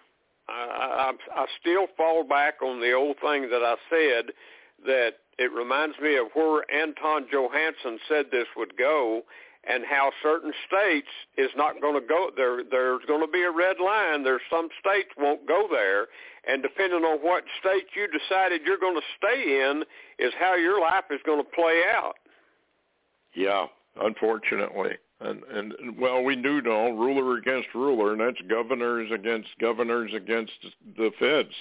I, 0.48 1.12
I, 1.34 1.42
I 1.42 1.46
still 1.60 1.86
fall 1.96 2.24
back 2.24 2.62
on 2.62 2.80
the 2.80 2.92
old 2.92 3.16
thing 3.22 3.48
that 3.50 3.62
I 3.62 3.76
said 3.88 4.32
that 4.86 5.12
it 5.38 5.52
reminds 5.52 5.98
me 5.98 6.16
of 6.16 6.26
where 6.34 6.64
Anton 6.70 7.26
Johansson 7.30 7.98
said 8.08 8.26
this 8.30 8.46
would 8.56 8.76
go 8.76 9.22
and 9.64 9.84
how 9.88 10.10
certain 10.22 10.52
states 10.66 11.08
is 11.38 11.50
not 11.56 11.80
going 11.80 11.94
to 11.94 12.06
go 12.06 12.30
there 12.36 12.64
there's 12.68 13.02
going 13.06 13.20
to 13.20 13.30
be 13.30 13.42
a 13.42 13.50
red 13.50 13.76
line. 13.78 14.24
There's 14.24 14.42
some 14.50 14.68
states 14.80 15.10
won't 15.16 15.46
go 15.46 15.68
there. 15.70 16.08
And 16.46 16.62
depending 16.62 17.04
on 17.04 17.20
what 17.20 17.44
state 17.60 17.86
you 17.94 18.08
decided 18.08 18.62
you're 18.66 18.78
going 18.78 18.96
to 18.96 19.06
stay 19.16 19.62
in 19.62 19.84
is 20.18 20.32
how 20.40 20.56
your 20.56 20.80
life 20.80 21.04
is 21.12 21.20
going 21.24 21.38
to 21.38 21.48
play 21.50 21.82
out. 21.88 22.14
Yeah 23.34 23.66
unfortunately 24.00 24.92
and 25.22 25.42
and 25.44 25.74
well 25.98 26.22
we 26.22 26.36
do 26.36 26.60
know 26.62 26.90
ruler 26.90 27.36
against 27.36 27.68
ruler 27.74 28.12
and 28.12 28.20
that's 28.20 28.40
governors 28.48 29.10
against 29.12 29.48
governors 29.60 30.10
against 30.14 30.52
the 30.96 31.10
feds 31.18 31.54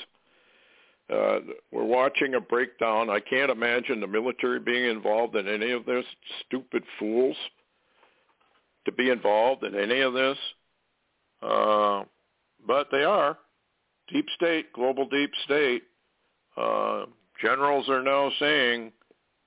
uh, 1.11 1.39
we're 1.71 1.83
watching 1.83 2.35
a 2.35 2.39
breakdown. 2.39 3.09
I 3.09 3.19
can't 3.19 3.51
imagine 3.51 3.99
the 3.99 4.07
military 4.07 4.59
being 4.59 4.85
involved 4.85 5.35
in 5.35 5.47
any 5.47 5.71
of 5.71 5.85
this. 5.85 6.05
Stupid 6.45 6.83
fools 6.97 7.35
to 8.85 8.91
be 8.93 9.09
involved 9.09 9.63
in 9.63 9.75
any 9.75 9.99
of 9.99 10.13
this, 10.13 10.37
uh, 11.41 12.03
but 12.65 12.87
they 12.91 13.03
are. 13.03 13.37
Deep 14.11 14.25
state, 14.35 14.71
global 14.73 15.07
deep 15.09 15.31
state. 15.43 15.83
Uh, 16.55 17.05
generals 17.41 17.89
are 17.89 18.01
now 18.01 18.31
saying 18.39 18.91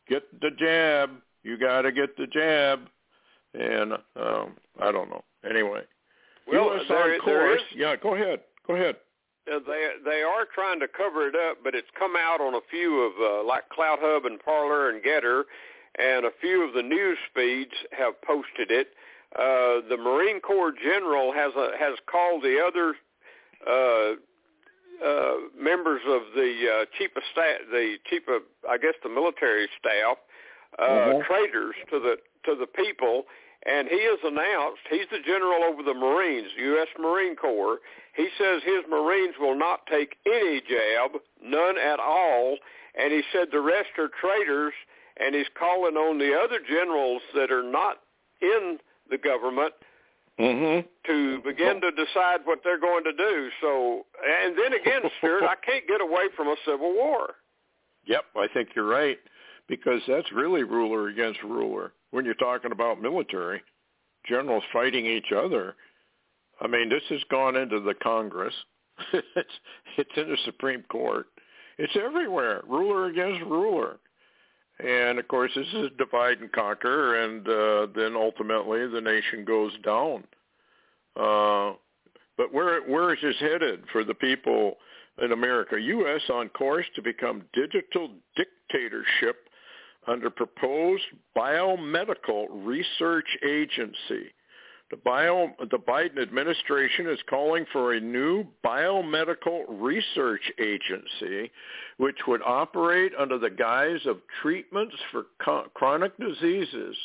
get 0.09 0.23
the 0.41 0.51
jab. 0.59 1.11
You 1.43 1.59
got 1.59 1.83
to 1.83 1.93
get 1.93 2.17
the 2.17 2.27
jab. 2.27 2.81
And 3.55 3.93
um, 4.17 4.57
I 4.81 4.91
don't 4.91 5.11
know. 5.11 5.23
Anyway, 5.49 5.83
well, 6.47 6.75
US 6.77 6.83
there, 6.89 7.15
on 7.15 7.21
course. 7.21 7.61
Is, 7.61 7.77
yeah, 7.77 7.97
go 7.97 8.15
ahead. 8.15 8.41
Go 8.67 8.75
ahead. 8.75 8.97
Uh, 9.53 9.59
they 9.67 9.89
they 10.05 10.23
are 10.23 10.47
trying 10.55 10.81
to 10.81 10.89
cover 10.89 11.29
it 11.29 11.35
up, 11.37 11.59
but 11.63 11.75
it's 11.75 11.89
come 11.99 12.15
out 12.17 12.41
on 12.41 12.55
a 12.55 12.61
few 12.71 13.03
of 13.03 13.13
uh, 13.21 13.47
like 13.47 13.65
CloutHub 13.77 14.27
and 14.27 14.41
Parler 14.41 14.91
and 14.91 15.03
GETTR, 15.03 15.43
and 15.99 16.25
a 16.25 16.31
few 16.41 16.63
of 16.67 16.75
the 16.75 16.83
news 16.83 17.19
feeds 17.35 17.75
have 17.93 18.21
posted 18.23 18.71
it. 18.71 18.89
Uh, 19.37 19.87
the 19.89 19.97
Marine 19.97 20.41
Corps 20.41 20.73
general 20.73 21.33
has 21.33 21.53
a, 21.57 21.73
has 21.79 21.99
called 22.11 22.43
the 22.43 22.59
other 22.65 22.95
uh, 23.69 24.15
uh, 25.05 25.35
members 25.61 26.01
of 26.07 26.23
the 26.35 26.55
uh, 26.73 26.85
chief 26.97 27.11
of 27.17 27.23
staff, 27.33 27.59
the 27.71 27.97
chief 28.09 28.23
of 28.29 28.43
I 28.69 28.79
guess 28.79 28.95
the 29.03 29.09
military 29.11 29.69
staff, 29.79 30.17
uh, 30.79 30.89
Mhm. 30.89 31.27
traitors 31.27 31.75
to 31.91 31.99
the 32.01 32.19
to 32.45 32.55
the 32.55 32.67
people, 32.67 33.27
and 33.67 33.89
he 33.89 34.03
has 34.05 34.19
announced 34.25 34.81
he's 34.91 35.09
the 35.11 35.25
general 35.25 35.65
over 35.65 35.83
the 35.83 35.95
Marines, 35.95 36.49
U.S. 36.59 36.89
Marine 36.99 37.37
Corps. 37.37 37.79
He 38.15 38.29
says 38.39 38.63
his 38.65 38.85
Marines 38.89 39.35
will 39.41 39.59
not 39.59 39.87
take 39.87 40.17
any 40.27 40.61
jab, 40.61 41.13
none 41.43 41.79
at 41.79 41.99
all, 41.99 42.57
and 42.95 43.13
he 43.13 43.23
said 43.33 43.49
the 43.51 43.61
rest 43.61 43.91
are 43.99 44.11
traitors, 44.21 44.75
and 45.19 45.35
he's 45.35 45.47
calling 45.59 45.97
on 45.97 46.19
the 46.19 46.35
other 46.35 46.61
generals 46.69 47.23
that 47.35 47.51
are 47.51 47.63
not 47.63 47.99
in 48.41 48.79
the 49.11 49.19
government 49.19 49.73
Mm-hmm. 50.37 50.89
to 51.07 51.41
begin 51.43 51.81
to 51.81 51.93
decide 51.93 52.41
what 52.43 52.59
they're 52.65 52.81
going 52.81 53.05
to 53.05 53.13
do. 53.13 53.51
So, 53.61 54.05
and 54.27 54.57
then 54.59 54.73
again, 54.73 55.09
Stewart, 55.19 55.45
I 55.45 55.55
can't 55.65 55.87
get 55.87 56.01
away 56.01 56.25
from 56.37 56.49
a 56.49 56.57
civil 56.67 56.93
war. 56.93 57.35
Yep, 58.07 58.25
I 58.35 58.49
think 58.53 58.71
you're 58.75 58.85
right 58.85 59.19
because 59.69 60.01
that's 60.07 60.31
really 60.33 60.63
ruler 60.63 61.09
against 61.09 61.43
ruler 61.43 61.93
when 62.11 62.25
you're 62.25 62.35
talking 62.35 62.73
about 62.73 63.01
military 63.01 63.63
generals 64.29 64.65
fighting 64.73 65.07
each 65.07 65.33
other. 65.37 65.75
I 66.61 66.67
mean, 66.67 66.89
this 66.89 67.03
has 67.11 67.21
gone 67.31 67.57
into 67.57 67.81
the 67.81 67.95
Congress. 67.95 68.55
it's 69.13 69.51
it's 69.97 70.11
in 70.17 70.29
the 70.29 70.39
Supreme 70.45 70.83
Court. 70.89 71.27
It's 71.79 71.97
everywhere. 71.97 72.63
Ruler 72.69 73.07
against 73.07 73.43
ruler. 73.43 73.99
And 74.79 75.19
of 75.19 75.29
course, 75.29 75.53
this 75.55 75.67
is 75.75 75.91
divide 75.99 76.41
and 76.41 76.51
conquer, 76.51 77.23
and 77.23 77.49
uh, 77.49 77.87
then 77.95 78.17
ultimately 78.17 78.87
the 78.89 79.01
nation 79.01 79.45
goes 79.45 79.73
down. 79.85 80.25
Uh, 81.17 81.75
but 82.37 82.53
where 82.53 82.83
where 82.83 83.13
is 83.15 83.21
this 83.23 83.37
headed 83.39 83.85
for 83.93 84.05
the 84.05 84.15
people 84.15 84.77
in 85.23 85.33
America? 85.33 85.81
U.S. 85.81 86.23
on 86.33 86.49
course 86.51 86.87
to 86.97 87.03
become 87.03 87.45
digital 87.53 88.11
dictatorship 88.37 89.49
under 90.07 90.31
proposed 90.31 91.05
biomedical 91.37 92.47
research 92.51 93.29
agency. 93.47 94.33
The, 94.91 94.97
bio, 94.99 95.51
the 95.59 95.79
Biden 95.79 96.21
administration 96.21 97.09
is 97.09 97.19
calling 97.29 97.65
for 97.73 97.95
a 97.95 98.01
new 98.01 98.45
biomedical 98.65 99.65
research 99.69 100.53
agency 100.61 101.51
which 101.97 102.19
would 102.27 102.43
operate 102.45 103.13
under 103.19 103.39
the 103.39 103.51
guise 103.51 104.05
of 104.07 104.19
treatments 104.43 104.95
for 105.11 105.25
co- 105.43 105.67
chronic 105.75 106.13
diseases, 106.19 106.97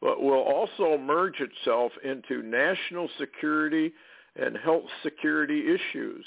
but 0.00 0.22
will 0.22 0.42
also 0.42 0.96
merge 0.96 1.40
itself 1.40 1.92
into 2.04 2.42
national 2.42 3.10
security 3.18 3.92
and 4.36 4.56
health 4.56 4.84
security 5.02 5.64
issues. 5.74 6.24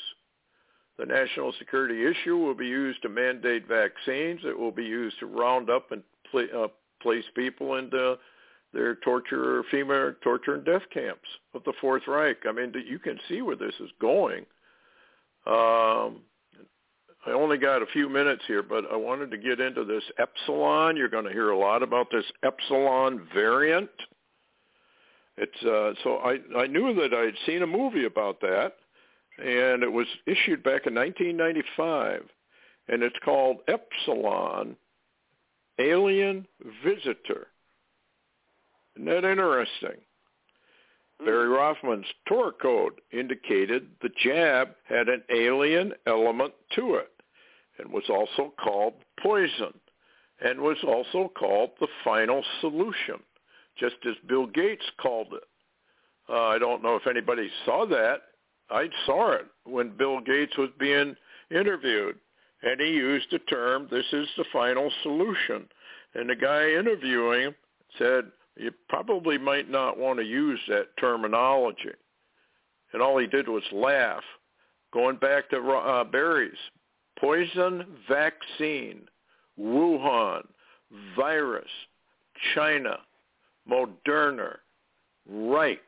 The 0.97 1.05
national 1.05 1.53
security 1.57 2.05
issue 2.05 2.37
will 2.37 2.53
be 2.53 2.67
used 2.67 3.01
to 3.01 3.09
mandate 3.09 3.67
vaccines. 3.67 4.41
It 4.43 4.57
will 4.57 4.71
be 4.71 4.83
used 4.83 5.17
to 5.19 5.25
round 5.25 5.69
up 5.69 5.91
and 5.91 6.03
pl- 6.29 6.47
uh, 6.55 6.67
place 7.01 7.25
people 7.35 7.75
into 7.75 8.17
their 8.73 8.95
torture, 8.95 9.63
FEMA 9.71 10.15
torture 10.21 10.55
and 10.55 10.65
death 10.65 10.83
camps 10.93 11.27
of 11.53 11.63
the 11.63 11.73
Fourth 11.81 12.03
Reich. 12.07 12.37
I 12.47 12.51
mean, 12.51 12.73
you 12.87 12.99
can 12.99 13.19
see 13.27 13.41
where 13.41 13.55
this 13.55 13.73
is 13.79 13.89
going. 13.99 14.45
Um, 15.47 16.21
I 17.25 17.31
only 17.31 17.57
got 17.57 17.81
a 17.81 17.87
few 17.87 18.09
minutes 18.09 18.43
here, 18.47 18.63
but 18.63 18.85
I 18.91 18.95
wanted 18.95 19.29
to 19.31 19.37
get 19.37 19.59
into 19.59 19.83
this 19.83 20.03
epsilon. 20.17 20.97
You're 20.97 21.09
going 21.09 21.25
to 21.25 21.31
hear 21.31 21.49
a 21.49 21.57
lot 21.57 21.83
about 21.83 22.07
this 22.11 22.25
epsilon 22.43 23.27
variant. 23.33 23.89
It's 25.37 25.63
uh, 25.63 25.93
so 26.03 26.17
I 26.17 26.39
I 26.57 26.67
knew 26.67 26.93
that 26.95 27.13
I'd 27.13 27.35
seen 27.45 27.61
a 27.61 27.67
movie 27.67 28.05
about 28.05 28.41
that, 28.41 28.73
and 29.41 29.83
it 29.83 29.91
was 29.91 30.07
issued 30.25 30.63
back 30.63 30.85
in 30.85 30.95
1995, 30.95 32.23
and 32.87 33.03
it's 33.03 33.15
called 33.23 33.57
Epsilon 33.67 34.75
Alien 35.79 36.47
Visitor. 36.83 37.47
Isn't 38.95 39.05
that 39.05 39.23
interesting? 39.23 40.01
Barry 41.19 41.47
Rothman's 41.47 42.05
Tor 42.27 42.51
code 42.51 42.99
indicated 43.11 43.87
the 44.01 44.09
jab 44.23 44.69
had 44.87 45.07
an 45.07 45.23
alien 45.33 45.93
element 46.07 46.53
to 46.75 46.95
it 46.95 47.11
and 47.77 47.91
was 47.91 48.03
also 48.09 48.53
called 48.61 48.93
poison 49.21 49.73
and 50.43 50.59
was 50.59 50.77
also 50.83 51.31
called 51.37 51.71
the 51.79 51.87
final 52.03 52.43
solution, 52.59 53.19
just 53.77 53.95
as 54.07 54.15
Bill 54.27 54.47
Gates 54.47 54.85
called 54.99 55.33
it. 55.33 55.43
Uh, 56.27 56.47
I 56.47 56.57
don't 56.57 56.81
know 56.81 56.95
if 56.95 57.07
anybody 57.07 57.49
saw 57.65 57.85
that. 57.87 58.21
I 58.71 58.89
saw 59.05 59.33
it 59.33 59.47
when 59.65 59.97
Bill 59.97 60.19
Gates 60.21 60.57
was 60.57 60.69
being 60.79 61.15
interviewed, 61.49 62.17
and 62.63 62.79
he 62.79 62.87
used 62.87 63.27
the 63.31 63.39
term, 63.39 63.87
this 63.91 64.05
is 64.13 64.27
the 64.37 64.45
final 64.53 64.91
solution. 65.03 65.67
And 66.13 66.29
the 66.29 66.35
guy 66.35 66.69
interviewing 66.71 67.41
him 67.41 67.55
said, 67.97 68.25
you 68.57 68.71
probably 68.89 69.37
might 69.37 69.69
not 69.69 69.97
want 69.97 70.19
to 70.19 70.25
use 70.25 70.59
that 70.67 70.95
terminology. 70.99 71.91
And 72.93 73.01
all 73.01 73.17
he 73.17 73.27
did 73.27 73.47
was 73.47 73.63
laugh. 73.71 74.23
Going 74.93 75.15
back 75.15 75.49
to 75.49 75.57
uh, 75.57 76.03
Barry's, 76.03 76.51
poison 77.19 77.85
vaccine, 78.09 79.01
Wuhan, 79.59 80.43
virus, 81.15 81.69
China, 82.53 82.97
Moderna, 83.69 84.57
Reich, 85.29 85.79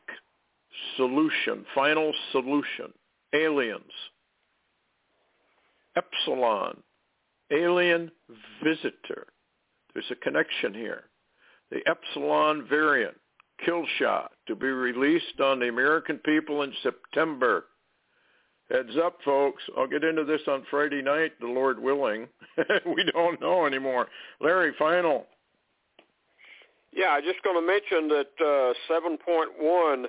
solution, 0.97 1.65
final 1.75 2.13
solution, 2.31 2.93
aliens, 3.33 3.83
Epsilon, 5.95 6.81
alien 7.51 8.11
visitor. 8.63 9.27
There's 9.93 10.11
a 10.11 10.15
connection 10.15 10.73
here 10.73 11.03
the 11.71 11.81
Epsilon 11.89 12.67
variant 12.69 13.15
kill 13.65 13.83
shot 13.97 14.31
to 14.47 14.55
be 14.55 14.67
released 14.67 15.39
on 15.39 15.59
the 15.59 15.69
American 15.69 16.17
people 16.19 16.61
in 16.61 16.73
September. 16.83 17.65
Heads 18.69 18.95
up, 19.03 19.17
folks. 19.25 19.61
I'll 19.77 19.87
get 19.87 20.03
into 20.03 20.23
this 20.23 20.41
on 20.47 20.65
Friday 20.69 21.01
night, 21.01 21.33
the 21.39 21.47
Lord 21.47 21.79
willing. 21.79 22.27
we 22.85 23.03
don't 23.11 23.41
know 23.41 23.65
anymore. 23.65 24.07
Larry, 24.39 24.73
final. 24.77 25.27
Yeah, 26.91 27.09
I'm 27.09 27.23
just 27.23 27.43
going 27.43 27.59
to 27.59 27.65
mention 27.65 28.07
that 28.09 28.27
uh, 28.39 28.93
7.1 28.93 30.05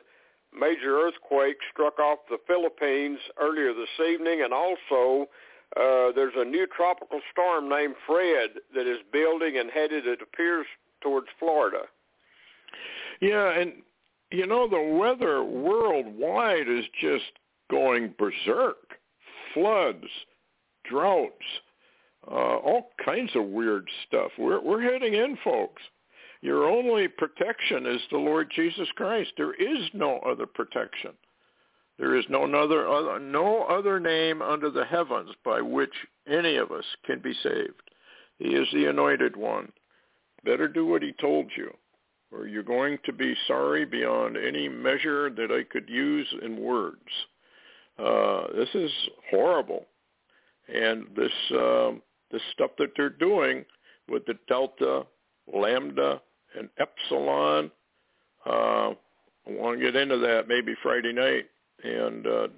major 0.59 0.99
earthquake 1.01 1.57
struck 1.73 1.99
off 1.99 2.19
the 2.29 2.39
Philippines 2.47 3.19
earlier 3.41 3.73
this 3.73 4.07
evening, 4.09 4.43
and 4.43 4.53
also 4.53 5.29
uh, 5.77 6.13
there's 6.15 6.35
a 6.37 6.45
new 6.45 6.67
tropical 6.67 7.21
storm 7.33 7.69
named 7.69 7.95
Fred 8.07 8.51
that 8.75 8.87
is 8.87 8.99
building 9.13 9.59
and 9.59 9.71
headed, 9.71 10.07
it 10.07 10.21
appears, 10.23 10.67
towards 11.03 11.27
Florida. 11.39 11.83
Yeah, 13.21 13.51
and 13.51 13.75
you 14.31 14.47
know 14.47 14.69
the 14.69 14.81
weather 14.81 15.43
worldwide 15.45 16.69
is 16.69 16.85
just 17.01 17.25
going 17.71 18.15
berserk. 18.19 18.77
Floods, 19.53 20.07
droughts, 20.89 21.45
uh, 22.31 22.35
all 22.35 22.91
kinds 23.05 23.31
of 23.35 23.45
weird 23.45 23.89
stuff. 24.07 24.31
We're 24.39 24.61
we're 24.61 24.83
heading 24.83 25.15
in, 25.15 25.39
folks. 25.45 25.83
Your 26.45 26.69
only 26.69 27.09
protection 27.09 27.87
is 27.87 28.03
the 28.11 28.19
Lord 28.19 28.53
Jesus 28.55 28.87
Christ. 28.97 29.33
There 29.39 29.55
is 29.55 29.89
no 29.95 30.19
other 30.19 30.45
protection. 30.45 31.13
There 31.99 32.15
is 32.17 32.27
no 32.29 32.45
other, 32.45 33.19
no 33.19 33.63
other 33.63 33.99
name 33.99 34.43
under 34.43 34.69
the 34.69 34.85
heavens 34.85 35.31
by 35.43 35.63
which 35.63 35.95
any 36.29 36.57
of 36.57 36.71
us 36.71 36.85
can 37.07 37.21
be 37.21 37.33
saved. 37.43 37.91
He 38.37 38.49
is 38.49 38.69
the 38.75 38.91
anointed 38.91 39.37
one. 39.37 39.73
Better 40.45 40.69
do 40.69 40.85
what 40.85 41.03
he 41.03 41.13
told 41.19 41.47
you, 41.57 41.75
or 42.31 42.47
you're 42.47 42.63
going 42.63 42.99
to 43.07 43.13
be 43.15 43.35
sorry 43.47 43.87
beyond 43.87 44.37
any 44.37 44.69
measure 44.69 45.31
that 45.31 45.51
I 45.51 45.63
could 45.63 45.89
use 45.89 46.29
in 46.43 46.61
words. 46.61 47.09
Uh, 47.99 48.49
this 48.55 48.69
is 48.75 48.91
horrible, 49.31 49.87
and 50.69 51.07
this 51.17 51.33
uh, 51.59 51.93
this 52.31 52.43
stuff 52.53 52.73
that 52.77 52.91
they're 52.99 53.09
doing 53.09 53.65
with 54.11 54.27
the 54.27 54.35
delta, 54.47 55.07
lambda, 55.51 56.21
and 56.59 56.69
epsilon. 56.79 57.71
Uh, 58.47 58.91
I 59.47 59.51
want 59.51 59.79
to 59.79 59.85
get 59.85 59.97
into 59.97 60.19
that 60.19 60.49
maybe 60.49 60.75
Friday 60.83 61.13
night 61.13 61.45
and 61.83 62.27
uh, 62.27 62.49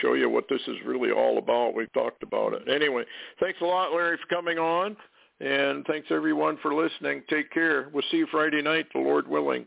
show 0.00 0.14
you 0.14 0.30
what 0.30 0.44
this 0.48 0.60
is 0.68 0.76
really 0.84 1.10
all 1.10 1.38
about. 1.38 1.74
We've 1.74 1.92
talked 1.92 2.22
about 2.22 2.52
it. 2.54 2.68
Anyway, 2.68 3.04
thanks 3.40 3.60
a 3.60 3.64
lot, 3.64 3.92
Larry, 3.92 4.18
for 4.18 4.34
coming 4.34 4.58
on. 4.58 4.96
And 5.40 5.84
thanks 5.86 6.08
everyone 6.10 6.58
for 6.62 6.74
listening. 6.74 7.22
Take 7.30 7.50
care. 7.52 7.90
We'll 7.92 8.02
see 8.10 8.18
you 8.18 8.26
Friday 8.30 8.60
night, 8.60 8.86
the 8.92 9.00
Lord 9.00 9.28
willing. 9.28 9.66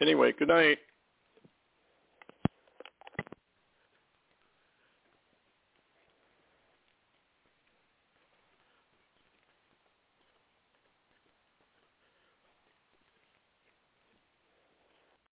Anyway, 0.00 0.32
good 0.38 0.48
night. 0.48 0.78